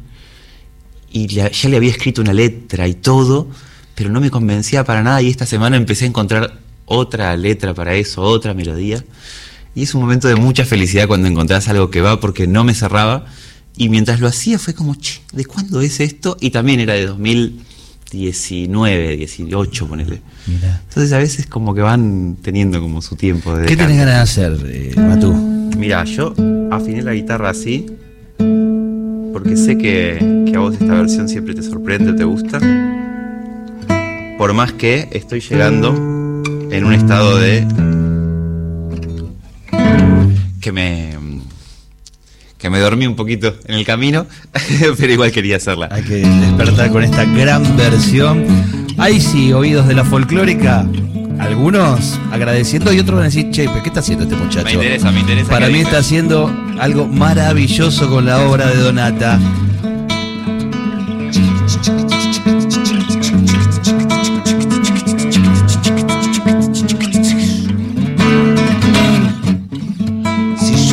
y 1.10 1.28
le- 1.28 1.50
ya 1.50 1.68
le 1.68 1.76
había 1.76 1.90
escrito 1.90 2.20
una 2.22 2.32
letra 2.32 2.86
y 2.88 2.94
todo, 2.94 3.48
pero 3.94 4.10
no 4.10 4.20
me 4.20 4.30
convencía 4.30 4.84
para 4.84 5.02
nada 5.02 5.22
y 5.22 5.30
esta 5.30 5.46
semana 5.46 5.76
empecé 5.76 6.04
a 6.04 6.08
encontrar 6.08 6.58
otra 6.86 7.36
letra 7.36 7.72
para 7.74 7.94
eso, 7.94 8.22
otra 8.22 8.52
melodía. 8.54 9.02
Y 9.74 9.82
es 9.82 9.94
un 9.94 10.02
momento 10.02 10.28
de 10.28 10.36
mucha 10.36 10.64
felicidad 10.64 11.08
cuando 11.08 11.28
encontrás 11.28 11.68
algo 11.68 11.90
que 11.90 12.00
va 12.00 12.20
porque 12.20 12.46
no 12.46 12.64
me 12.64 12.74
cerraba. 12.74 13.26
Y 13.76 13.88
mientras 13.88 14.20
lo 14.20 14.28
hacía 14.28 14.58
fue 14.58 14.74
como, 14.74 14.94
che, 14.94 15.20
¿de 15.32 15.44
cuándo 15.44 15.80
es 15.80 16.00
esto? 16.00 16.36
Y 16.40 16.50
también 16.50 16.78
era 16.78 16.94
de 16.94 17.06
2019, 17.06 19.16
18, 19.16 19.88
ponele. 19.88 20.22
Mirá. 20.46 20.82
Entonces 20.88 21.12
a 21.12 21.18
veces 21.18 21.46
como 21.46 21.74
que 21.74 21.80
van 21.80 22.36
teniendo 22.40 22.80
como 22.80 23.02
su 23.02 23.16
tiempo 23.16 23.56
de 23.56 23.66
¿Qué 23.66 23.76
tenés 23.76 23.98
ganas 23.98 24.14
de 24.14 24.20
hacer, 24.20 24.58
eh, 24.66 24.94
Matú? 24.96 25.32
Mira, 25.76 26.04
yo 26.04 26.34
afiné 26.70 27.02
la 27.02 27.14
guitarra 27.14 27.50
así 27.50 27.86
porque 29.32 29.56
sé 29.56 29.76
que, 29.76 30.44
que 30.46 30.56
a 30.56 30.60
vos 30.60 30.74
esta 30.74 30.94
versión 30.94 31.28
siempre 31.28 31.54
te 31.54 31.64
sorprende, 31.64 32.12
te 32.12 32.22
gusta. 32.22 32.60
Por 34.38 34.52
más 34.52 34.72
que 34.72 35.08
estoy 35.12 35.40
llegando 35.40 35.88
en 36.70 36.84
un 36.84 36.92
estado 36.92 37.38
de 37.38 37.66
que 40.64 40.72
me 40.72 41.10
que 42.56 42.70
me 42.70 42.78
dormí 42.78 43.06
un 43.06 43.16
poquito 43.16 43.54
en 43.66 43.74
el 43.74 43.84
camino, 43.84 44.26
pero 44.98 45.12
igual 45.12 45.30
quería 45.30 45.56
hacerla. 45.56 45.90
Hay 45.92 46.02
que 46.02 46.14
despertar 46.14 46.90
con 46.90 47.04
esta 47.04 47.26
gran 47.26 47.76
versión. 47.76 48.46
Ahí 48.96 49.20
sí, 49.20 49.52
oídos 49.52 49.86
de 49.86 49.94
la 49.94 50.04
folclórica. 50.04 50.86
Algunos 51.38 52.18
agradeciendo 52.32 52.94
y 52.94 53.00
otros 53.00 53.16
van 53.16 53.24
a 53.24 53.26
decir, 53.26 53.50
che, 53.50 53.68
¿qué 53.82 53.88
está 53.88 54.00
haciendo 54.00 54.24
este 54.24 54.36
muchacho? 54.36 54.64
Me 54.64 54.72
interesa, 54.72 55.10
me 55.10 55.20
interesa 55.20 55.50
Para 55.50 55.68
mí 55.68 55.80
está 55.80 55.98
haciendo 55.98 56.50
algo 56.78 57.06
maravilloso 57.06 58.08
con 58.08 58.24
la 58.24 58.40
obra 58.48 58.68
de 58.68 58.76
Donata. 58.78 59.38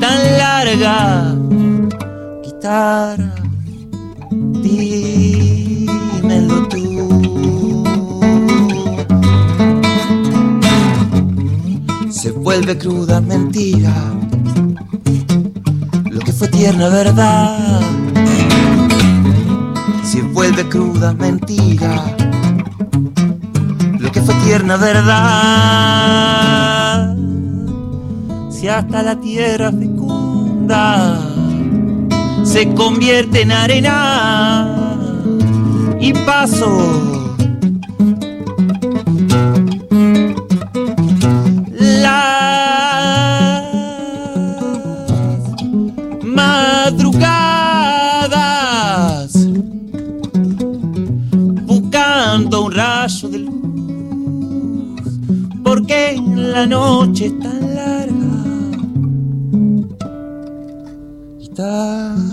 tan 0.00 0.18
larga. 0.38 1.34
Guitarra 2.42 3.34
dímelo 5.42 6.68
tú. 6.68 7.84
Se 12.10 12.30
vuelve 12.32 12.76
cruda 12.78 13.20
mentira. 13.20 13.94
Lo 16.10 16.20
que 16.20 16.32
fue 16.32 16.48
tierna 16.48 16.88
verdad. 16.88 17.80
Se 20.02 20.22
vuelve 20.22 20.68
cruda 20.68 21.12
mentira. 21.12 22.02
Lo 23.98 24.10
que 24.10 24.20
fue 24.22 24.34
tierna 24.44 24.76
verdad 24.76 26.55
hasta 28.68 29.02
la 29.02 29.20
tierra 29.20 29.70
fecunda 29.70 31.20
se 32.44 32.72
convierte 32.74 33.42
en 33.42 33.52
arena 33.52 34.68
y 36.00 36.12
paso. 36.12 37.02
Madrugadas 46.22 47.08
buscando 51.66 52.64
un 52.64 52.72
rayo 52.72 53.28
de 53.28 53.38
luz 53.38 53.56
porque 55.62 56.20
la 56.34 56.66
noche 56.66 57.26
es 57.26 57.65
guitarra 61.56 62.25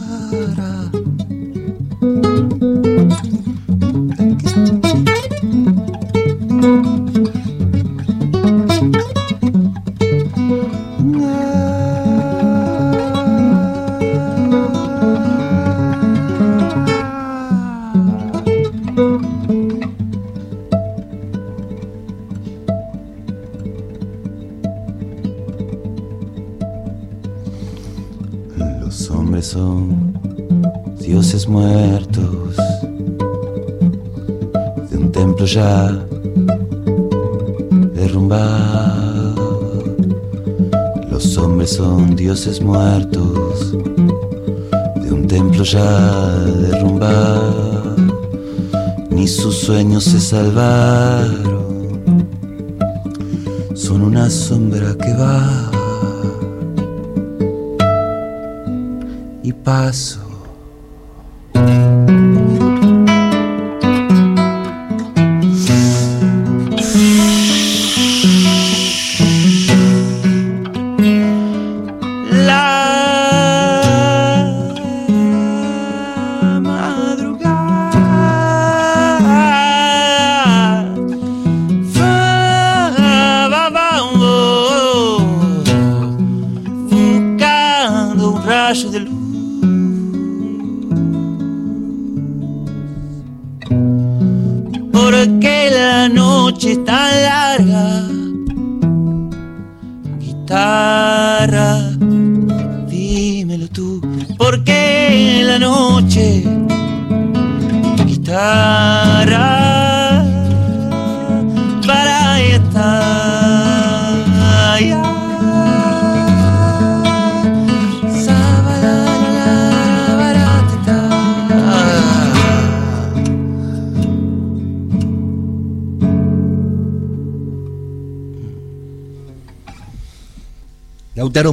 derrumbado. 45.81 47.95
Ni 49.09 49.27
sus 49.27 49.57
sueños 49.57 50.03
se 50.03 50.19
salvaron. 50.19 52.03
Son 53.73 54.01
una 54.01 54.29
sombra 54.29 54.95
que 54.95 55.13
va 55.15 55.71
y 59.41 59.51
paso. 59.51 60.22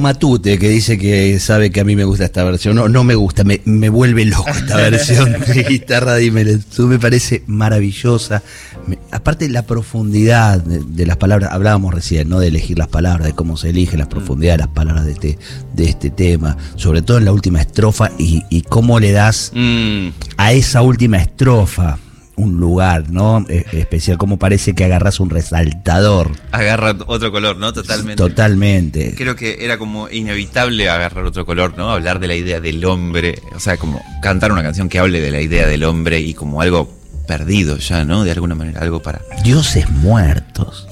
Matute, 0.01 0.59
que 0.59 0.67
dice 0.69 0.97
que 0.97 1.39
sabe 1.39 1.71
que 1.71 1.79
a 1.79 1.83
mí 1.85 1.95
me 1.95 2.03
gusta 2.03 2.25
esta 2.25 2.43
versión. 2.43 2.75
No, 2.75 2.89
no 2.89 3.03
me 3.03 3.15
gusta, 3.15 3.43
me, 3.43 3.61
me 3.65 3.89
vuelve 3.89 4.25
loco 4.25 4.49
esta 4.49 4.75
versión 4.89 5.31
de 5.31 5.63
guitarra, 5.63 6.15
dímelo. 6.17 6.59
Tú 6.75 6.87
me 6.87 6.99
parece 6.99 7.43
maravillosa. 7.47 8.43
Me- 8.87 8.97
aparte, 9.11 9.47
la 9.49 9.65
profundidad 9.65 10.59
de, 10.61 10.79
de 10.83 11.05
las 11.05 11.17
palabras, 11.17 11.51
hablábamos 11.53 11.93
recién, 11.93 12.27
¿no? 12.29 12.39
De 12.39 12.47
elegir 12.47 12.77
las 12.77 12.87
palabras, 12.89 13.27
de 13.27 13.33
cómo 13.33 13.55
se 13.57 13.69
eligen 13.69 13.99
las 13.99 14.07
profundidades 14.09 14.57
de 14.59 14.65
las 14.65 14.73
palabras 14.73 15.05
de 15.05 15.11
este, 15.13 15.39
de 15.73 15.83
este 15.85 16.09
tema. 16.09 16.57
Sobre 16.75 17.01
todo 17.01 17.17
en 17.19 17.25
la 17.25 17.31
última 17.31 17.61
estrofa 17.61 18.11
y, 18.17 18.43
y 18.49 18.63
cómo 18.63 18.99
le 18.99 19.11
das 19.11 19.51
Mm, 19.53 20.09
a 20.37 20.53
esa 20.53 20.81
última 20.81 21.17
estrofa 21.17 21.97
un 22.41 22.57
lugar, 22.59 23.09
¿no? 23.09 23.45
Eh, 23.49 23.65
especial, 23.73 24.17
como 24.17 24.37
parece 24.37 24.73
que 24.73 24.85
agarras 24.85 25.19
un 25.19 25.29
resaltador. 25.29 26.31
agarra 26.51 26.95
otro 27.07 27.31
color, 27.31 27.57
¿no? 27.57 27.73
Totalmente. 27.73 28.15
Totalmente. 28.15 29.15
Creo 29.15 29.35
que 29.35 29.63
era 29.63 29.77
como 29.77 30.09
inevitable 30.09 30.89
agarrar 30.89 31.25
otro 31.25 31.45
color, 31.45 31.77
¿no? 31.77 31.91
Hablar 31.91 32.19
de 32.19 32.27
la 32.27 32.35
idea 32.35 32.59
del 32.59 32.83
hombre, 32.85 33.41
o 33.55 33.59
sea, 33.59 33.77
como 33.77 34.01
cantar 34.21 34.51
una 34.51 34.63
canción 34.63 34.89
que 34.89 34.99
hable 34.99 35.21
de 35.21 35.31
la 35.31 35.41
idea 35.41 35.67
del 35.67 35.83
hombre 35.83 36.19
y 36.19 36.33
como 36.33 36.61
algo 36.61 36.89
perdido 37.27 37.77
ya, 37.77 38.03
¿no? 38.03 38.23
De 38.23 38.31
alguna 38.31 38.55
manera, 38.55 38.81
algo 38.81 39.01
para... 39.01 39.21
Dioses 39.43 39.89
muertos. 39.89 40.87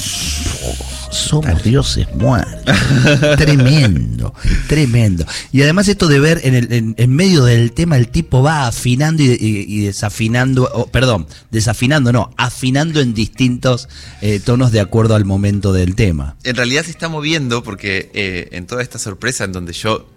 Somos 1.12 1.64
dioses 1.64 2.08
muertos. 2.16 2.76
tremendo, 3.38 4.34
tremendo. 4.68 5.26
Y 5.52 5.62
además 5.64 5.88
esto 5.88 6.08
de 6.08 6.20
ver 6.20 6.42
en, 6.44 6.56
el, 6.56 6.72
en, 6.74 6.96
en 6.98 7.14
medio 7.16 7.44
del 7.46 7.72
tema 7.72 7.98
el 7.98 8.10
tipo 8.10 8.42
va 8.44 8.68
afinando 8.68 9.24
y, 9.24 9.28
y- 9.32 9.66
y 9.68 9.86
desafinando, 9.86 10.70
oh, 10.74 10.88
perdón, 10.88 11.28
desafinando, 11.52 12.12
no, 12.12 12.32
afinando 12.38 13.02
en 13.02 13.14
distintos 13.14 13.90
eh, 14.22 14.40
tonos 14.40 14.72
de 14.72 14.80
acuerdo 14.80 15.16
al 15.16 15.26
momento 15.26 15.74
del 15.74 15.96
tema. 15.96 16.36
En 16.44 16.56
realidad 16.56 16.84
se 16.84 16.92
está 16.92 17.10
moviendo 17.10 17.64
porque 17.64 18.12
eh, 18.14 18.50
en 18.52 18.66
toda 18.68 18.82
esta 18.84 19.00
sorpresa 19.00 19.44
en 19.46 19.52
donde 19.52 19.74
yo 19.74 20.08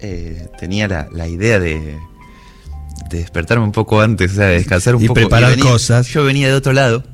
eh, 0.00 0.48
tenía 0.58 0.88
la, 0.88 1.08
la 1.12 1.28
idea 1.28 1.58
de, 1.58 1.98
de 3.10 3.18
despertarme 3.18 3.64
un 3.64 3.72
poco 3.72 4.00
antes, 4.00 4.32
o 4.32 4.34
sea, 4.36 4.46
de 4.46 4.54
descansar 4.58 4.94
un 4.96 5.04
Y 5.04 5.08
poco. 5.08 5.20
preparar 5.20 5.50
venía- 5.50 5.70
cosas. 5.70 6.06
Yo 6.08 6.24
venía 6.24 6.48
de 6.48 6.54
otro 6.54 6.72
lado 6.72 7.04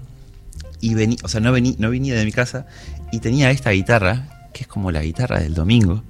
y 0.81 0.93
venía, 0.95 1.17
o 1.23 1.29
sea, 1.29 1.41
no, 1.41 1.51
vení, 1.51 1.77
no 1.79 1.89
venía 1.91 2.15
de 2.15 2.25
mi 2.27 2.33
casa 2.33 2.67
y 3.15 3.21
tenía 3.21 3.51
esta 3.51 3.71
guitarra, 3.71 4.49
que 4.53 4.63
es 4.63 4.67
como 4.67 4.91
la 4.91 5.03
guitarra 5.03 5.41
del 5.41 5.55
domingo. 5.55 6.03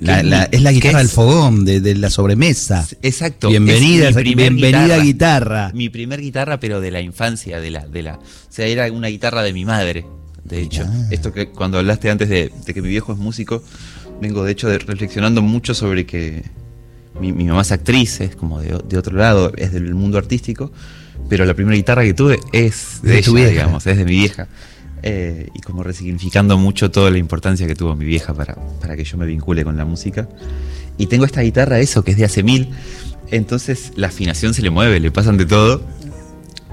La- 0.00 0.22
la- 0.22 0.44
es 0.44 0.62
la 0.62 0.70
guitarra 0.72 0.98
del 0.98 1.08
fogón, 1.08 1.64
de, 1.64 1.80
de 1.80 1.94
la 1.96 2.08
sobremesa. 2.08 2.86
Exacto. 3.02 3.48
Bienvenida, 3.48 4.10
bienvenida 4.12 4.98
guitarra. 4.98 5.72
Mi 5.74 5.88
primer 5.88 6.20
guitarra, 6.20 6.60
pero 6.60 6.80
de 6.80 6.90
la 6.92 7.00
infancia, 7.00 7.60
de 7.60 7.70
la, 7.70 7.86
de 7.86 8.02
la. 8.02 8.14
O 8.14 8.22
sea, 8.48 8.66
era 8.66 8.90
una 8.92 9.08
guitarra 9.08 9.42
de 9.42 9.52
mi 9.52 9.64
madre. 9.64 10.06
De 10.44 10.62
hecho, 10.62 10.86
Mirá. 10.86 11.08
esto 11.10 11.32
que 11.32 11.48
cuando 11.50 11.78
hablaste 11.78 12.10
antes 12.10 12.28
de, 12.28 12.50
de 12.64 12.74
que 12.74 12.80
mi 12.80 12.88
viejo 12.88 13.12
es 13.12 13.18
músico, 13.18 13.62
vengo 14.22 14.44
de 14.44 14.52
hecho 14.52 14.68
de, 14.68 14.78
reflexionando 14.78 15.42
mucho 15.42 15.74
sobre 15.74 16.06
que 16.06 16.44
mi, 17.20 17.32
mi 17.32 17.44
mamá 17.44 17.62
es 17.62 17.72
actriz, 17.72 18.20
es 18.20 18.36
como 18.36 18.60
de, 18.60 18.78
de 18.88 18.96
otro 18.98 19.16
lado, 19.16 19.52
es 19.56 19.72
del 19.72 19.94
mundo 19.94 20.16
artístico, 20.16 20.70
pero 21.28 21.44
la 21.44 21.54
primera 21.54 21.76
guitarra 21.76 22.04
que 22.04 22.14
tuve 22.14 22.38
es 22.52 23.00
de, 23.02 23.20
tu 23.20 23.34
vieja. 23.34 23.50
digamos, 23.50 23.86
es 23.86 23.96
de 23.98 24.04
mi 24.04 24.12
vieja. 24.12 24.46
Eh, 25.02 25.48
y 25.54 25.60
como 25.60 25.82
resignificando 25.82 26.58
mucho 26.58 26.90
toda 26.90 27.10
la 27.10 27.18
importancia 27.18 27.66
que 27.66 27.74
tuvo 27.74 27.94
mi 27.94 28.04
vieja 28.04 28.34
para, 28.34 28.56
para 28.80 28.96
que 28.96 29.04
yo 29.04 29.16
me 29.16 29.26
vincule 29.26 29.64
con 29.64 29.76
la 29.76 29.84
música. 29.84 30.28
Y 30.96 31.06
tengo 31.06 31.24
esta 31.24 31.42
guitarra, 31.42 31.78
eso, 31.78 32.02
que 32.02 32.12
es 32.12 32.16
de 32.16 32.24
hace 32.24 32.42
mil. 32.42 32.70
Entonces 33.30 33.92
la 33.94 34.08
afinación 34.08 34.54
se 34.54 34.62
le 34.62 34.70
mueve, 34.70 35.00
le 35.00 35.10
pasan 35.10 35.36
de 35.36 35.46
todo. 35.46 35.82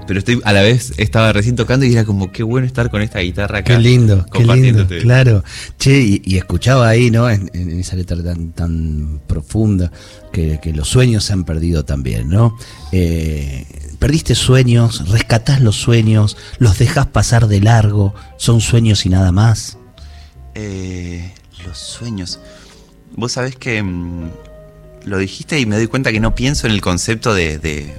Pero 0.06 0.18
estoy 0.18 0.40
a 0.44 0.52
la 0.52 0.62
vez 0.62 0.92
estaba 0.96 1.32
recién 1.32 1.56
tocando 1.56 1.84
y 1.84 1.92
era 1.92 2.04
como 2.04 2.30
qué 2.30 2.42
bueno 2.42 2.66
estar 2.66 2.90
con 2.90 3.02
esta 3.02 3.20
guitarra 3.20 3.58
acá. 3.58 3.76
Qué 3.76 3.82
lindo, 3.82 4.26
qué 4.32 4.44
lindo, 4.44 4.86
claro. 5.02 5.42
Che, 5.78 6.00
y, 6.00 6.22
y 6.24 6.36
escuchaba 6.36 6.88
ahí, 6.88 7.10
¿no? 7.10 7.28
En, 7.28 7.50
en 7.54 7.78
esa 7.78 7.96
letra 7.96 8.22
tan, 8.22 8.52
tan 8.52 9.20
profunda, 9.26 9.90
que, 10.32 10.60
que 10.62 10.72
los 10.72 10.88
sueños 10.88 11.24
se 11.24 11.32
han 11.32 11.44
perdido 11.44 11.84
también, 11.84 12.28
¿no? 12.28 12.56
Eh, 12.92 13.66
perdiste 13.98 14.34
sueños, 14.34 15.08
rescatás 15.08 15.60
los 15.60 15.76
sueños, 15.76 16.36
los 16.58 16.78
dejas 16.78 17.06
pasar 17.06 17.48
de 17.48 17.60
largo, 17.60 18.14
son 18.36 18.60
sueños 18.60 19.06
y 19.06 19.08
nada 19.08 19.32
más. 19.32 19.78
Eh, 20.54 21.32
los 21.66 21.78
sueños. 21.78 22.38
vos 23.14 23.32
sabés 23.32 23.56
que 23.56 23.82
mm, 23.82 24.30
lo 25.04 25.18
dijiste 25.18 25.58
y 25.60 25.66
me 25.66 25.76
doy 25.76 25.86
cuenta 25.86 26.12
que 26.12 26.20
no 26.20 26.34
pienso 26.34 26.66
en 26.66 26.72
el 26.72 26.80
concepto 26.80 27.34
de, 27.34 27.58
de, 27.58 27.94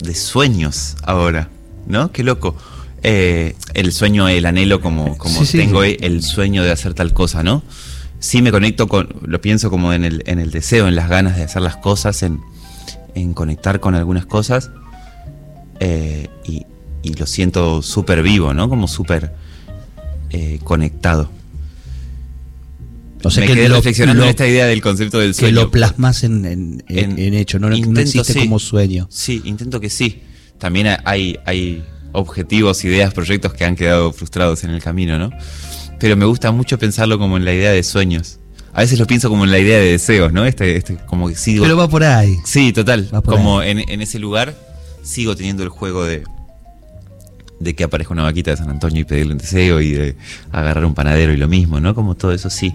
de 0.00 0.14
sueños 0.14 0.96
ahora, 1.02 1.48
¿no? 1.86 2.12
Qué 2.12 2.22
loco. 2.22 2.56
Eh, 3.02 3.54
el 3.74 3.92
sueño, 3.92 4.28
el 4.28 4.44
anhelo, 4.46 4.80
como, 4.80 5.16
como 5.16 5.44
Sí, 5.44 5.56
tengo 5.58 5.82
sí. 5.84 5.96
el 6.00 6.22
sueño 6.22 6.62
de 6.64 6.70
hacer 6.70 6.94
tal 6.94 7.12
cosa, 7.14 7.42
¿no? 7.42 7.62
Sí 8.18 8.42
me 8.42 8.50
conecto 8.50 8.88
con, 8.88 9.08
lo 9.22 9.40
pienso 9.40 9.70
como 9.70 9.92
en 9.94 10.04
el, 10.04 10.22
en 10.26 10.38
el 10.38 10.50
deseo, 10.50 10.86
en 10.88 10.94
las 10.94 11.08
ganas 11.08 11.36
de 11.36 11.44
hacer 11.44 11.62
las 11.62 11.76
cosas, 11.76 12.22
en, 12.22 12.40
en 13.14 13.32
conectar 13.32 13.80
con 13.80 13.94
algunas 13.94 14.26
cosas. 14.26 14.70
eh, 15.80 16.28
y, 16.44 16.66
y 17.02 17.14
lo 17.14 17.24
siento 17.26 17.80
súper 17.80 18.22
vivo, 18.22 18.52
¿no? 18.52 18.68
Como 18.68 18.86
súper 18.86 19.32
eh, 20.28 20.60
conectado. 20.64 21.30
O 23.22 23.30
sea 23.30 23.42
me 23.42 23.46
que 23.48 23.54
quedé 23.54 23.68
lo- 23.68 23.76
reflexionando 23.76 24.20
lo- 24.20 24.24
en 24.24 24.30
esta 24.30 24.46
idea 24.46 24.66
del 24.66 24.80
concepto 24.80 25.18
del 25.18 25.30
Que 25.34 25.40
sueño. 25.40 25.54
lo 25.62 25.70
plasmas 25.70 26.24
en, 26.24 26.44
en- 26.46 26.84
en- 26.88 27.18
En- 27.18 27.34
hecho, 27.34 27.58
no, 27.58 27.68
no 27.68 27.76
intento, 27.76 28.00
existe 28.00 28.32
sí. 28.32 28.38
como 28.40 28.58
sueño. 28.58 29.06
Sí, 29.10 29.42
intento 29.44 29.80
que 29.80 29.90
sí. 29.90 30.22
También 30.58 30.88
hay, 31.04 31.38
hay 31.46 31.84
objetivos, 32.12 32.84
ideas, 32.84 33.12
proyectos 33.14 33.52
que 33.54 33.64
han 33.64 33.76
quedado 33.76 34.12
frustrados 34.12 34.64
en 34.64 34.70
el 34.70 34.82
camino, 34.82 35.18
¿no? 35.18 35.30
Pero 35.98 36.16
me 36.16 36.24
gusta 36.24 36.50
mucho 36.50 36.78
pensarlo 36.78 37.18
como 37.18 37.36
en 37.36 37.44
la 37.44 37.52
idea 37.52 37.70
de 37.72 37.82
sueños. 37.82 38.38
A 38.72 38.80
veces 38.82 38.98
lo 38.98 39.06
pienso 39.06 39.28
como 39.28 39.44
en 39.44 39.50
la 39.50 39.58
idea 39.58 39.78
de 39.78 39.90
deseos, 39.92 40.32
¿no? 40.32 40.46
Este, 40.46 40.76
este 40.76 40.96
como 41.06 41.28
que 41.28 41.34
sigo. 41.34 41.62
Pero 41.64 41.76
va 41.76 41.88
por 41.88 42.04
ahí. 42.04 42.36
Sí, 42.44 42.72
total. 42.72 43.08
Como 43.24 43.62
en, 43.62 43.80
en 43.90 44.00
ese 44.00 44.18
lugar 44.18 44.54
sigo 45.02 45.34
teniendo 45.36 45.62
el 45.62 45.68
juego 45.70 46.04
de 46.04 46.24
de 47.58 47.74
que 47.74 47.84
aparezca 47.84 48.14
una 48.14 48.22
vaquita 48.22 48.52
de 48.52 48.56
San 48.56 48.70
Antonio 48.70 49.02
y 49.02 49.04
pedirle 49.04 49.32
un 49.32 49.38
deseo 49.38 49.82
y 49.82 49.90
de 49.90 50.16
agarrar 50.50 50.84
un 50.86 50.94
panadero 50.94 51.32
y 51.34 51.36
lo 51.36 51.46
mismo, 51.46 51.78
¿no? 51.78 51.94
Como 51.94 52.14
todo 52.14 52.32
eso 52.32 52.48
sí. 52.48 52.74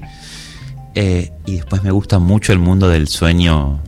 Eh, 0.96 1.32
y 1.46 1.56
después 1.56 1.84
me 1.84 1.92
gusta 1.92 2.20
mucho 2.20 2.54
el 2.54 2.60
mundo 2.60 2.88
del 2.88 3.08
sueño, 3.10 3.82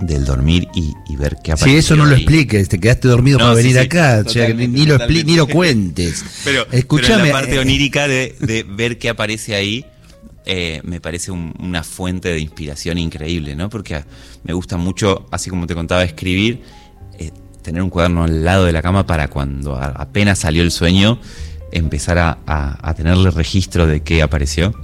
del 0.00 0.24
dormir 0.24 0.68
y, 0.74 0.92
y 1.08 1.16
ver 1.16 1.36
qué 1.42 1.52
aparece. 1.52 1.70
Si 1.70 1.76
eso 1.76 1.96
no 1.96 2.04
lo 2.06 2.14
expliques, 2.14 2.68
te 2.68 2.78
quedaste 2.78 3.08
dormido 3.08 3.38
No, 3.38 3.46
para 3.46 3.56
sí, 3.56 3.62
venir 3.62 3.76
sí, 3.78 3.84
acá, 3.86 4.22
o 4.24 4.28
sea, 4.28 4.48
ni, 4.54 4.86
lo 4.86 4.96
expli- 4.98 5.24
ni 5.24 5.34
lo 5.36 5.46
cuentes. 5.48 6.24
Pero, 6.44 6.66
Escuchame, 6.70 7.14
pero 7.16 7.26
la 7.26 7.32
parte 7.32 7.54
eh, 7.56 7.58
onírica 7.58 8.06
de, 8.06 8.36
de 8.40 8.62
ver 8.64 8.98
qué 8.98 9.08
aparece 9.08 9.54
ahí 9.56 9.84
eh, 10.46 10.80
me 10.84 11.00
parece 11.00 11.30
un- 11.32 11.54
una 11.58 11.82
fuente 11.82 12.28
de 12.28 12.38
inspiración 12.38 12.98
increíble, 12.98 13.56
¿no? 13.56 13.68
Porque 13.70 14.04
me 14.44 14.52
gusta 14.52 14.76
mucho, 14.76 15.26
así 15.32 15.48
como 15.50 15.66
te 15.66 15.74
contaba, 15.74 16.04
escribir, 16.04 16.62
eh, 17.18 17.30
tener 17.62 17.82
un 17.82 17.88
cuaderno 17.90 18.24
al 18.24 18.44
lado 18.44 18.66
de 18.66 18.72
la 18.72 18.82
cama 18.82 19.06
para 19.06 19.28
cuando 19.28 19.74
apenas 19.76 20.38
salió 20.40 20.62
el 20.62 20.70
sueño 20.70 21.18
empezar 21.72 22.18
a, 22.18 22.38
a- 22.46 22.88
a 22.88 22.94
tenerle 22.94 23.30
registro 23.30 23.86
de 23.86 24.02
qué 24.02 24.22
apareció. 24.22 24.74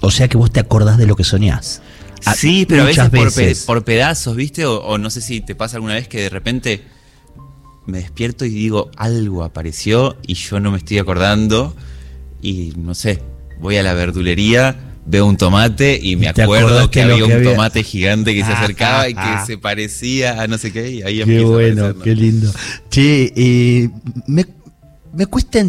O 0.00 0.10
sea 0.10 0.28
que 0.28 0.36
vos 0.36 0.50
te 0.52 0.60
acordás 0.60 0.98
de 0.98 1.06
lo 1.06 1.16
que 1.16 1.24
soñás. 1.24 1.82
A- 2.24 2.34
sí, 2.34 2.66
pero 2.68 2.82
a 2.82 2.86
veces, 2.86 3.04
por, 3.10 3.32
pe- 3.32 3.46
veces. 3.46 3.64
por 3.64 3.84
pedazos, 3.84 4.34
¿viste? 4.36 4.64
O, 4.66 4.78
o 4.80 4.98
no 4.98 5.10
sé 5.10 5.20
si 5.20 5.40
te 5.40 5.54
pasa 5.54 5.76
alguna 5.76 5.94
vez 5.94 6.08
que 6.08 6.22
de 6.22 6.28
repente 6.30 6.82
me 7.86 7.98
despierto 7.98 8.44
y 8.44 8.50
digo, 8.50 8.90
algo 8.96 9.44
apareció 9.44 10.16
y 10.26 10.34
yo 10.34 10.60
no 10.60 10.70
me 10.72 10.78
estoy 10.78 10.98
acordando 10.98 11.74
y 12.42 12.72
no 12.76 12.94
sé, 12.94 13.22
voy 13.60 13.76
a 13.76 13.82
la 13.82 13.94
verdulería, 13.94 14.76
veo 15.06 15.24
un 15.26 15.36
tomate 15.38 15.98
y 16.02 16.16
me 16.16 16.28
acuerdo 16.28 16.90
que 16.90 17.02
había 17.02 17.16
que 17.16 17.22
un 17.24 17.32
había- 17.32 17.50
tomate 17.52 17.82
gigante 17.82 18.34
que 18.34 18.44
se 18.44 18.52
Ah, 18.52 18.62
acercaba 18.62 19.08
y 19.08 19.14
ah, 19.16 19.40
que 19.40 19.46
se 19.46 19.58
parecía 19.58 20.42
a 20.42 20.46
no 20.48 20.58
sé 20.58 20.70
qué 20.72 20.90
y 20.90 21.02
ahí 21.02 21.16
Qué 21.16 21.22
empieza 21.22 21.44
a 21.44 21.48
bueno, 21.50 21.80
aparecer, 21.86 21.96
¿no? 21.96 22.02
qué 22.04 22.14
lindo. 22.14 22.52
Che, 22.90 23.32
eh, 23.36 23.90
me, 24.26 24.44
me 25.14 25.26
cuesta 25.26 25.64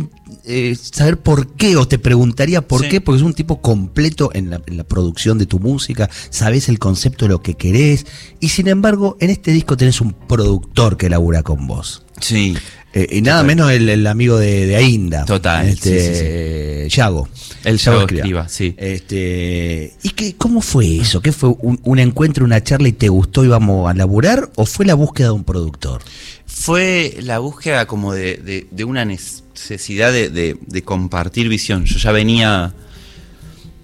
eh, 0.45 0.75
saber 0.79 1.17
por 1.19 1.47
qué, 1.55 1.75
o 1.77 1.87
te 1.87 1.99
preguntaría 1.99 2.67
por 2.67 2.81
Sí. 2.81 2.89
qué, 2.89 3.01
porque 3.01 3.17
es 3.17 3.23
un 3.23 3.33
tipo 3.33 3.61
completo 3.61 4.31
en 4.33 4.49
la, 4.49 4.61
en 4.65 4.77
la 4.77 4.83
producción 4.83 5.37
de 5.37 5.45
tu 5.45 5.59
música, 5.59 6.09
sabes 6.29 6.69
el 6.69 6.79
concepto 6.79 7.25
de 7.25 7.29
lo 7.29 7.41
que 7.41 7.55
querés, 7.55 8.05
y 8.39 8.49
sin 8.49 8.67
embargo, 8.67 9.17
en 9.19 9.29
este 9.29 9.51
disco 9.51 9.77
tenés 9.77 10.01
un 10.01 10.13
productor 10.13 10.97
que 10.97 11.09
labura 11.09 11.43
con 11.43 11.67
vos. 11.67 12.03
Sí, 12.21 12.55
Eh, 12.91 13.07
y 13.17 13.21
nada 13.21 13.43
menos 13.43 13.71
el, 13.71 13.87
el 13.87 14.07
amigo 14.07 14.37
de, 14.39 14.65
de 14.65 14.75
Ainda. 14.75 15.23
Total, 15.25 15.67
Este, 15.67 15.99
sí, 15.99 16.07
sí, 16.07 16.13
sí. 16.15 16.21
eh, 16.25 16.87
Yago. 16.89 17.29
El 17.63 17.77
Yago 17.77 18.01
Escriba, 18.01 18.49
sí. 18.49 18.73
Este, 18.77 19.93
¿Y 20.01 20.09
qué, 20.09 20.35
cómo 20.35 20.61
fue 20.61 20.97
eso? 20.97 21.21
¿Qué 21.21 21.31
fue 21.31 21.49
un, 21.59 21.79
un 21.83 21.99
encuentro, 21.99 22.43
una 22.45 22.63
charla 22.63 22.87
y 22.87 22.93
te 22.93 23.09
gustó 23.09 23.43
y 23.45 23.47
vamos 23.47 23.89
a 23.89 23.93
laburar? 23.93 24.49
¿O 24.55 24.65
fue 24.65 24.85
la 24.85 24.95
búsqueda 24.95 25.27
de 25.27 25.33
un 25.33 25.43
productor? 25.43 26.01
fue 26.45 27.15
la 27.21 27.37
búsqueda 27.39 27.85
como 27.85 28.11
de, 28.13 28.35
de- 28.37 28.67
de 28.71 28.83
una 28.83 29.05
necesidad 29.05 30.11
de, 30.11 30.29
de- 30.29 30.57
de 30.59 30.81
compartir 30.81 31.47
visión. 31.47 31.85
Yo 31.85 31.99
ya 31.99 32.11
venía, 32.11 32.73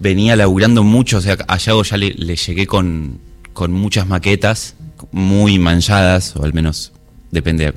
venía 0.00 0.36
laburando 0.36 0.82
mucho, 0.82 1.18
o 1.18 1.20
sea, 1.20 1.36
a 1.48 1.56
Yago 1.58 1.84
ya 1.84 1.96
le, 1.96 2.12
le 2.12 2.36
llegué 2.36 2.66
con, 2.66 3.18
con 3.52 3.72
muchas 3.72 4.06
maquetas 4.08 4.74
muy 5.12 5.58
manchadas, 5.58 6.34
o 6.36 6.44
al 6.44 6.52
menos 6.54 6.92
depende 7.30 7.72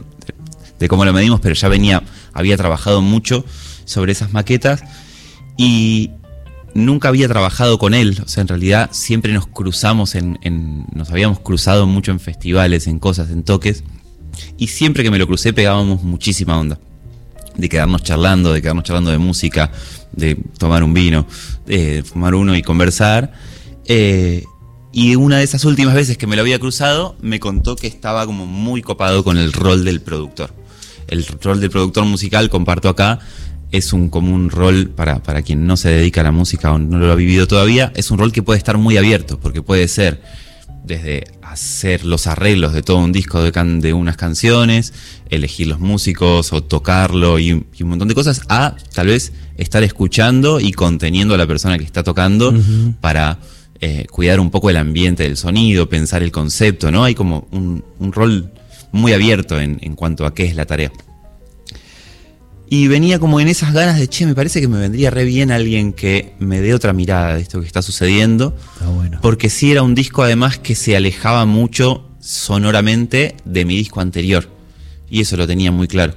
de, 0.80 0.88
cómo 0.88 1.05
lo 1.05 1.13
medimos, 1.13 1.39
pero 1.39 1.55
ya 1.55 1.67
venía, 1.67 2.03
había 2.34 2.57
trabajado 2.57 3.01
mucho 3.01 3.45
sobre 3.86 4.11
esas 4.11 4.34
maquetas 4.34 4.84
y 5.57 6.11
nunca 6.73 7.09
había 7.09 7.27
trabajado 7.27 7.77
con 7.77 7.93
él, 7.93 8.21
o 8.23 8.27
sea, 8.27 8.41
en 8.41 8.47
realidad 8.47 8.89
siempre 8.91 9.34
nos 9.34 9.47
cruzamos 9.47 10.15
en, 10.15 10.86
nos 10.93 11.09
habíamos 11.09 11.39
cruzado 11.39 11.88
mucho 11.88 12.11
en 12.11 12.19
festivales, 12.19 12.88
en 12.88 12.99
cosas, 12.99 13.30
en 13.32 13.43
toques, 13.43 13.84
y 14.57 14.67
siempre 14.67 15.03
que 15.03 15.11
me 15.11 15.17
lo 15.17 15.27
crucé 15.27 15.53
pegábamos 15.53 16.03
muchísima 16.03 16.57
onda. 16.57 16.80
De 17.57 17.67
quedarnos 17.67 18.03
charlando, 18.03 18.53
de 18.53 18.61
quedarnos 18.61 18.86
charlando 18.86 19.11
de 19.11 19.17
música, 19.17 19.69
de 20.13 20.36
tomar 20.57 20.82
un 20.84 20.93
vino, 20.93 21.27
de 21.65 22.03
fumar 22.03 22.36
uno 22.36 22.55
y 22.55 22.61
conversar. 22.61 23.34
Eh, 23.86 24.45
y 24.91 25.15
una 25.15 25.38
de 25.38 25.43
esas 25.43 25.65
últimas 25.65 25.93
veces 25.93 26.17
que 26.17 26.25
me 26.25 26.36
lo 26.36 26.41
había 26.41 26.59
cruzado, 26.59 27.15
me 27.21 27.39
contó 27.39 27.75
que 27.75 27.88
estaba 27.88 28.25
como 28.25 28.45
muy 28.45 28.82
copado 28.82 29.23
con 29.23 29.38
el 29.38 29.53
rol 29.53 29.86
del 29.86 30.01
productor. 30.01 30.53
El 31.10 31.26
rol 31.26 31.60
del 31.60 31.70
productor 31.70 32.05
musical, 32.05 32.49
comparto 32.49 32.89
acá, 32.89 33.20
es 33.72 33.93
un 33.93 34.10
como 34.10 34.34
un 34.34 34.49
rol 34.49 34.89
para, 34.89 35.22
para 35.22 35.41
quien 35.41 35.68
no 35.68 35.78
se 35.78 35.89
dedica 35.89 36.22
a 36.22 36.24
la 36.24 36.32
música 36.32 36.72
o 36.72 36.80
no 36.80 36.97
lo 36.97 37.12
ha 37.12 37.16
vivido 37.16 37.47
todavía, 37.47 37.91
es 37.95 38.10
un 38.12 38.18
rol 38.18 38.32
que 38.32 38.41
puede 38.41 38.57
estar 38.57 38.78
muy 38.78 38.97
abierto, 38.97 39.39
porque 39.39 39.62
puede 39.62 39.88
ser 39.88 40.22
desde 40.84 41.26
hacer 41.43 42.03
los 42.05 42.26
arreglos 42.26 42.74
de 42.74 42.82
todo 42.82 42.97
un 42.97 43.12
disco 43.12 43.43
de, 43.43 43.51
can- 43.51 43.80
de 43.80 43.93
unas 43.93 44.18
canciones, 44.18 44.93
elegir 45.30 45.68
los 45.68 45.80
músicos 45.80 46.51
o 46.51 46.64
tocarlo 46.64 47.38
y, 47.38 47.64
y 47.78 47.84
un 47.84 47.89
montón 47.89 48.07
de 48.07 48.16
cosas, 48.16 48.41
a 48.49 48.76
tal 48.93 49.07
vez 49.07 49.34
estar 49.57 49.84
escuchando 49.84 50.60
y 50.60 50.72
conteniendo 50.72 51.36
a 51.36 51.38
la 51.38 51.45
persona 51.45 51.78
que 51.78 51.84
está 51.84 52.01
tocando 52.03 52.53
para 53.01 53.38
eh, 53.82 54.07
cuidar 54.10 54.39
un 54.39 54.49
poco 54.49 54.70
el 54.72 54.78
ambiente 54.78 55.24
del 55.24 55.38
sonido, 55.38 55.89
pensar 55.89 56.24
el 56.24 56.32
concepto, 56.32 56.91
¿no? 56.91 57.03
Hay 57.03 57.14
como 57.14 57.47
un, 57.51 57.84
un 57.99 58.12
rol 58.12 58.51
muy 58.91 59.13
abierto 59.13 59.59
en, 59.59 59.79
en 59.81 59.95
cuanto 59.95 60.25
a 60.25 60.33
qué 60.33 60.45
es 60.45 60.55
la 60.55 60.65
tarea. 60.65 60.91
Y 62.71 62.87
venía 62.87 63.17
como 63.17 63.39
en 63.39 63.47
esas 63.47 63.73
ganas 63.73 63.97
de, 63.97 64.07
che, 64.07 64.27
me 64.27 64.35
parece 64.35 64.61
que 64.61 64.67
me 64.67 64.77
vendría 64.77 65.09
re 65.09 65.25
bien 65.25 65.49
alguien 65.49 65.91
que 65.91 66.33
me 66.37 66.61
dé 66.61 66.75
otra 66.75 66.93
mirada 66.93 67.33
de 67.35 67.41
esto 67.41 67.59
que 67.61 67.65
está 67.65 67.81
sucediendo. 67.81 68.55
Está 68.73 68.89
bueno. 68.89 69.19
Porque 69.23 69.49
sí 69.49 69.71
era 69.71 69.81
un 69.81 69.95
disco 69.95 70.21
además 70.21 70.59
que 70.59 70.75
se 70.75 70.95
alejaba 70.95 71.45
mucho 71.45 72.07
sonoramente 72.19 73.35
de 73.43 73.65
mi 73.65 73.75
disco 73.75 74.01
anterior. 74.01 74.47
Y 75.09 75.21
eso 75.21 75.35
lo 75.35 75.47
tenía 75.47 75.71
muy 75.71 75.87
claro. 75.87 76.13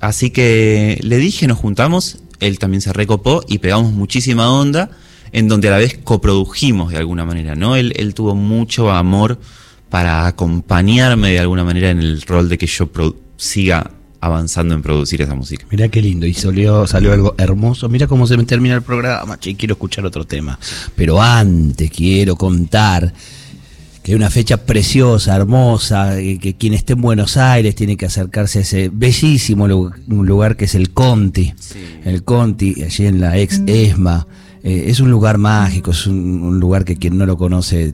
Así 0.00 0.30
que 0.30 0.98
le 1.02 1.18
dije, 1.18 1.46
nos 1.46 1.58
juntamos, 1.58 2.18
él 2.40 2.58
también 2.58 2.80
se 2.80 2.92
recopó 2.92 3.44
y 3.46 3.58
pegamos 3.58 3.92
muchísima 3.92 4.50
onda, 4.50 4.90
en 5.30 5.46
donde 5.46 5.68
a 5.68 5.70
la 5.70 5.78
vez 5.78 5.96
coprodujimos 6.02 6.90
de 6.90 6.98
alguna 6.98 7.24
manera, 7.24 7.54
¿no? 7.54 7.76
Él, 7.76 7.92
él 7.96 8.12
tuvo 8.12 8.34
mucho 8.34 8.90
amor 8.90 9.38
para 9.94 10.26
acompañarme 10.26 11.30
de 11.30 11.38
alguna 11.38 11.62
manera 11.62 11.88
en 11.90 12.00
el 12.00 12.20
rol 12.22 12.48
de 12.48 12.58
que 12.58 12.66
yo 12.66 12.88
pro- 12.88 13.14
siga 13.36 13.92
avanzando 14.20 14.74
en 14.74 14.82
producir 14.82 15.22
esa 15.22 15.36
música. 15.36 15.64
Mirá 15.70 15.88
qué 15.88 16.02
lindo, 16.02 16.26
y 16.26 16.34
salió, 16.34 16.84
salió 16.88 17.12
algo 17.12 17.36
hermoso. 17.38 17.88
Mira 17.88 18.08
cómo 18.08 18.26
se 18.26 18.36
me 18.36 18.42
termina 18.44 18.74
el 18.74 18.82
programa, 18.82 19.38
che, 19.38 19.54
quiero 19.54 19.74
escuchar 19.74 20.04
otro 20.04 20.24
tema. 20.24 20.58
Pero 20.96 21.22
antes 21.22 21.92
quiero 21.92 22.34
contar 22.34 23.14
que 24.02 24.10
hay 24.10 24.16
una 24.16 24.30
fecha 24.30 24.56
preciosa, 24.66 25.36
hermosa, 25.36 26.16
que, 26.16 26.40
que 26.40 26.56
quien 26.56 26.74
esté 26.74 26.94
en 26.94 27.00
Buenos 27.00 27.36
Aires 27.36 27.76
tiene 27.76 27.96
que 27.96 28.06
acercarse 28.06 28.58
a 28.58 28.62
ese 28.62 28.90
bellísimo 28.92 29.64
un 29.66 30.26
lugar 30.26 30.56
que 30.56 30.64
es 30.64 30.74
el 30.74 30.90
Conti. 30.90 31.54
El 32.04 32.24
Conti, 32.24 32.82
allí 32.82 33.06
en 33.06 33.20
la 33.20 33.38
ex 33.38 33.62
ESMA. 33.64 34.26
Eh, 34.64 34.86
es 34.88 35.00
un 35.00 35.10
lugar 35.10 35.36
mágico, 35.36 35.90
es 35.90 36.06
un, 36.06 36.42
un 36.42 36.58
lugar 36.58 36.86
que 36.86 36.96
quien 36.96 37.18
no 37.18 37.26
lo 37.26 37.36
conoce 37.36 37.92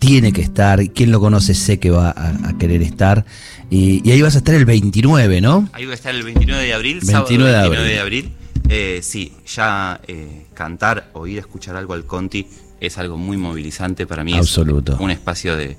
tiene 0.00 0.32
que 0.32 0.42
estar, 0.42 0.90
quien 0.90 1.12
lo 1.12 1.20
conoce 1.20 1.54
sé 1.54 1.78
que 1.78 1.90
va 1.90 2.10
a, 2.10 2.48
a 2.48 2.58
querer 2.58 2.82
estar. 2.82 3.24
Y, 3.70 4.06
y 4.06 4.10
ahí 4.10 4.20
vas 4.20 4.34
a 4.34 4.38
estar 4.38 4.56
el 4.56 4.64
29, 4.64 5.40
¿no? 5.40 5.68
Ahí 5.72 5.84
va 5.86 5.92
a 5.92 5.94
estar 5.94 6.12
el 6.12 6.24
29 6.24 6.64
de 6.64 6.74
abril, 6.74 7.00
29 7.00 7.12
sábado 7.12 7.28
de 7.28 7.68
29 7.68 7.78
abril. 7.78 7.94
de 7.94 8.00
abril. 8.00 8.32
Eh, 8.68 9.00
sí, 9.02 9.32
ya 9.46 10.00
eh, 10.08 10.46
cantar 10.52 11.10
o 11.12 11.26
ir 11.26 11.38
a 11.38 11.40
escuchar 11.40 11.76
algo 11.76 11.94
al 11.94 12.04
Conti 12.04 12.46
es 12.80 12.98
algo 12.98 13.16
muy 13.16 13.36
movilizante 13.36 14.06
para 14.06 14.24
mí. 14.24 14.34
Absoluto. 14.34 14.94
Es 14.94 15.00
un 15.00 15.10
espacio 15.12 15.56
de, 15.56 15.76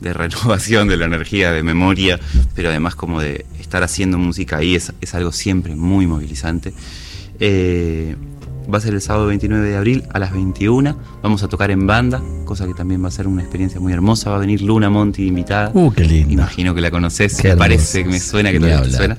de 0.00 0.12
renovación 0.14 0.88
de 0.88 0.96
la 0.96 1.06
energía, 1.06 1.52
de 1.52 1.62
memoria, 1.62 2.18
pero 2.54 2.70
además 2.70 2.96
como 2.96 3.20
de 3.20 3.46
estar 3.60 3.82
haciendo 3.84 4.18
música 4.18 4.56
ahí 4.56 4.74
es, 4.74 4.92
es 5.00 5.14
algo 5.14 5.30
siempre 5.32 5.76
muy 5.76 6.06
movilizante. 6.06 6.72
Eh, 7.38 8.16
va 8.72 8.78
a 8.78 8.80
ser 8.80 8.94
el 8.94 9.00
sábado 9.02 9.26
29 9.26 9.68
de 9.68 9.76
abril 9.76 10.04
a 10.12 10.18
las 10.18 10.32
21. 10.32 10.96
Vamos 11.22 11.42
a 11.42 11.48
tocar 11.48 11.70
en 11.70 11.86
banda, 11.86 12.22
cosa 12.44 12.66
que 12.66 12.74
también 12.74 13.02
va 13.04 13.08
a 13.08 13.10
ser 13.10 13.26
una 13.26 13.42
experiencia 13.42 13.80
muy 13.80 13.92
hermosa. 13.92 14.30
Va 14.30 14.36
a 14.36 14.38
venir 14.40 14.62
Luna 14.62 14.88
Monti 14.90 15.26
invitada. 15.26 15.70
Uh, 15.74 15.90
qué 15.92 16.04
lindo. 16.04 16.32
Imagino 16.32 16.74
que 16.74 16.80
la 16.80 16.90
conoces, 16.90 17.42
me 17.44 17.56
parece 17.56 18.04
que 18.04 18.08
me 18.10 18.20
suena 18.20 18.50
que 18.52 18.60
te 18.60 18.90
suena. 18.92 19.16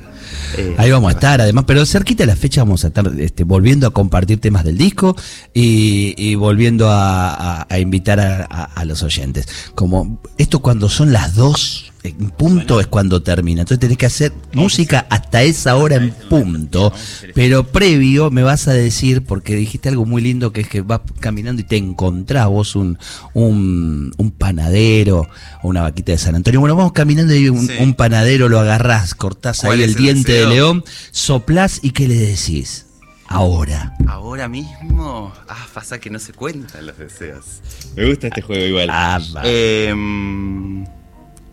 Eh, 0.57 0.75
Ahí 0.77 0.91
vamos 0.91 1.09
a 1.09 1.13
estar, 1.13 1.39
además, 1.41 1.63
pero 1.67 1.85
cerquita 1.85 2.23
de 2.23 2.27
la 2.27 2.35
fecha 2.35 2.61
vamos 2.61 2.83
a 2.83 2.87
estar 2.87 3.09
este, 3.19 3.43
volviendo 3.43 3.87
a 3.87 3.91
compartir 3.91 4.39
temas 4.39 4.63
del 4.63 4.77
disco 4.77 5.15
y, 5.53 6.13
y 6.17 6.35
volviendo 6.35 6.89
a, 6.89 7.33
a- 7.61 7.67
a 7.69 7.79
invitar 7.79 8.19
a 8.19 8.85
los 8.85 9.03
oyentes. 9.03 9.47
Como 9.75 10.21
esto 10.37 10.59
cuando 10.59 10.89
son 10.89 11.11
las 11.13 11.35
dos 11.35 11.90
en 12.03 12.31
punto 12.31 12.79
es 12.79 12.87
cuando 12.87 13.21
termina. 13.21 13.61
Entonces 13.61 13.79
tenés 13.79 13.97
que 13.97 14.05
hacer 14.07 14.33
música 14.53 15.05
hasta 15.09 15.43
esa 15.43 15.75
hora 15.75 15.97
en 15.97 16.11
punto, 16.29 16.91
pero 17.35 17.67
previo 17.67 18.31
me 18.31 18.41
vas 18.43 18.67
a 18.67 18.73
decir, 18.73 19.23
porque 19.23 19.55
dijiste 19.55 19.89
algo 19.89 20.05
muy 20.05 20.21
lindo 20.21 20.51
que 20.51 20.61
es 20.61 20.67
que 20.67 20.81
vas 20.81 21.01
caminando 21.19 21.61
y 21.61 21.65
te 21.65 21.77
encontrás 21.77 22.47
vos 22.47 22.75
un, 22.75 22.97
un, 23.33 24.13
un 24.17 24.31
panadero 24.31 25.27
o 25.61 25.67
una 25.67 25.83
vaquita 25.83 26.11
de 26.13 26.17
San 26.17 26.35
Antonio. 26.35 26.59
Bueno, 26.59 26.75
vamos 26.75 26.93
caminando 26.93 27.35
y 27.35 27.49
un, 27.49 27.67
Sí. 27.67 27.73
un 27.79 27.93
panadero 27.93 28.49
lo 28.49 28.59
agarrás, 28.59 29.13
cortás 29.13 29.59
¿Cuál 29.61 29.77
ahí 29.79 29.83
el 29.83 29.89
el 29.91 29.95
diente 29.95 30.31
de 30.33 30.47
león, 30.47 30.83
soplás 31.11 31.79
y 31.83 31.91
¿qué 31.91 32.07
le 32.07 32.15
decís? 32.15 32.87
Ahora. 33.27 33.95
Ahora 34.07 34.49
mismo. 34.49 35.31
Ah, 35.47 35.67
pasa 35.73 35.99
que 35.99 36.09
no 36.09 36.19
se 36.19 36.33
cuentan 36.33 36.85
los 36.85 36.97
deseos. 36.97 37.61
Me 37.95 38.09
gusta 38.09 38.27
este 38.27 38.41
juego 38.41 38.65
igual. 38.65 38.89
Ah, 38.91 39.19
va. 39.35 39.41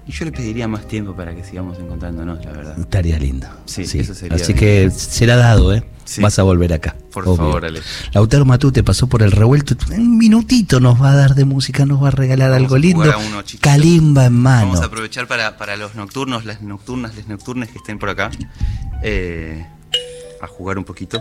Y 0.09 0.13
yo 0.13 0.25
le 0.25 0.33
pediría 0.33 0.67
más 0.67 0.89
tiempo 0.89 1.15
para 1.15 1.35
que 1.35 1.45
sigamos 1.45 1.79
encontrándonos, 1.79 2.43
la 2.43 2.51
verdad. 2.53 2.79
Estaría 2.81 3.19
lindo. 3.19 3.47
Sí, 3.67 3.83
eso 3.83 4.15
sería 4.15 4.37
Así 4.37 4.55
bien. 4.55 4.59
que 4.89 4.91
será 4.91 5.37
dado, 5.37 5.75
¿eh? 5.75 5.85
Sí. 6.07 6.23
Vas 6.23 6.39
a 6.39 6.43
volver 6.45 6.73
acá. 6.73 6.97
Por 7.13 7.25
obvio. 7.25 7.37
favor, 7.37 7.67
Ale. 7.67 7.83
Lautaro 8.15 8.47
Matute 8.47 8.83
pasó 8.83 9.07
por 9.07 9.23
el 9.23 9.31
revuelto. 9.33 9.77
Un 9.95 10.17
minutito 10.17 10.81
nos 10.81 11.01
va 11.01 11.11
a 11.13 11.17
dar 11.17 11.35
de 11.35 11.45
música, 11.45 11.85
nos 11.85 12.03
va 12.03 12.09
a 12.09 12.13
regalar 12.13 12.51
Vamos 12.51 12.65
algo 12.65 12.77
a 12.77 12.79
lindo. 12.79 13.03
uno. 13.29 13.43
Calimba 13.61 14.25
en 14.25 14.33
mano. 14.33 14.67
Vamos 14.69 14.81
a 14.81 14.87
aprovechar 14.87 15.29
para, 15.29 15.59
para 15.59 15.77
los 15.77 15.95
nocturnos, 15.95 16.47
las 16.47 16.63
nocturnas, 16.63 17.15
las 17.15 17.29
nocturnas 17.29 17.69
que 17.69 17.77
estén 17.77 17.99
por 17.99 18.09
acá. 18.09 18.31
eh, 19.03 19.67
a 20.41 20.47
jugar 20.47 20.79
un 20.79 20.85
poquito. 20.85 21.21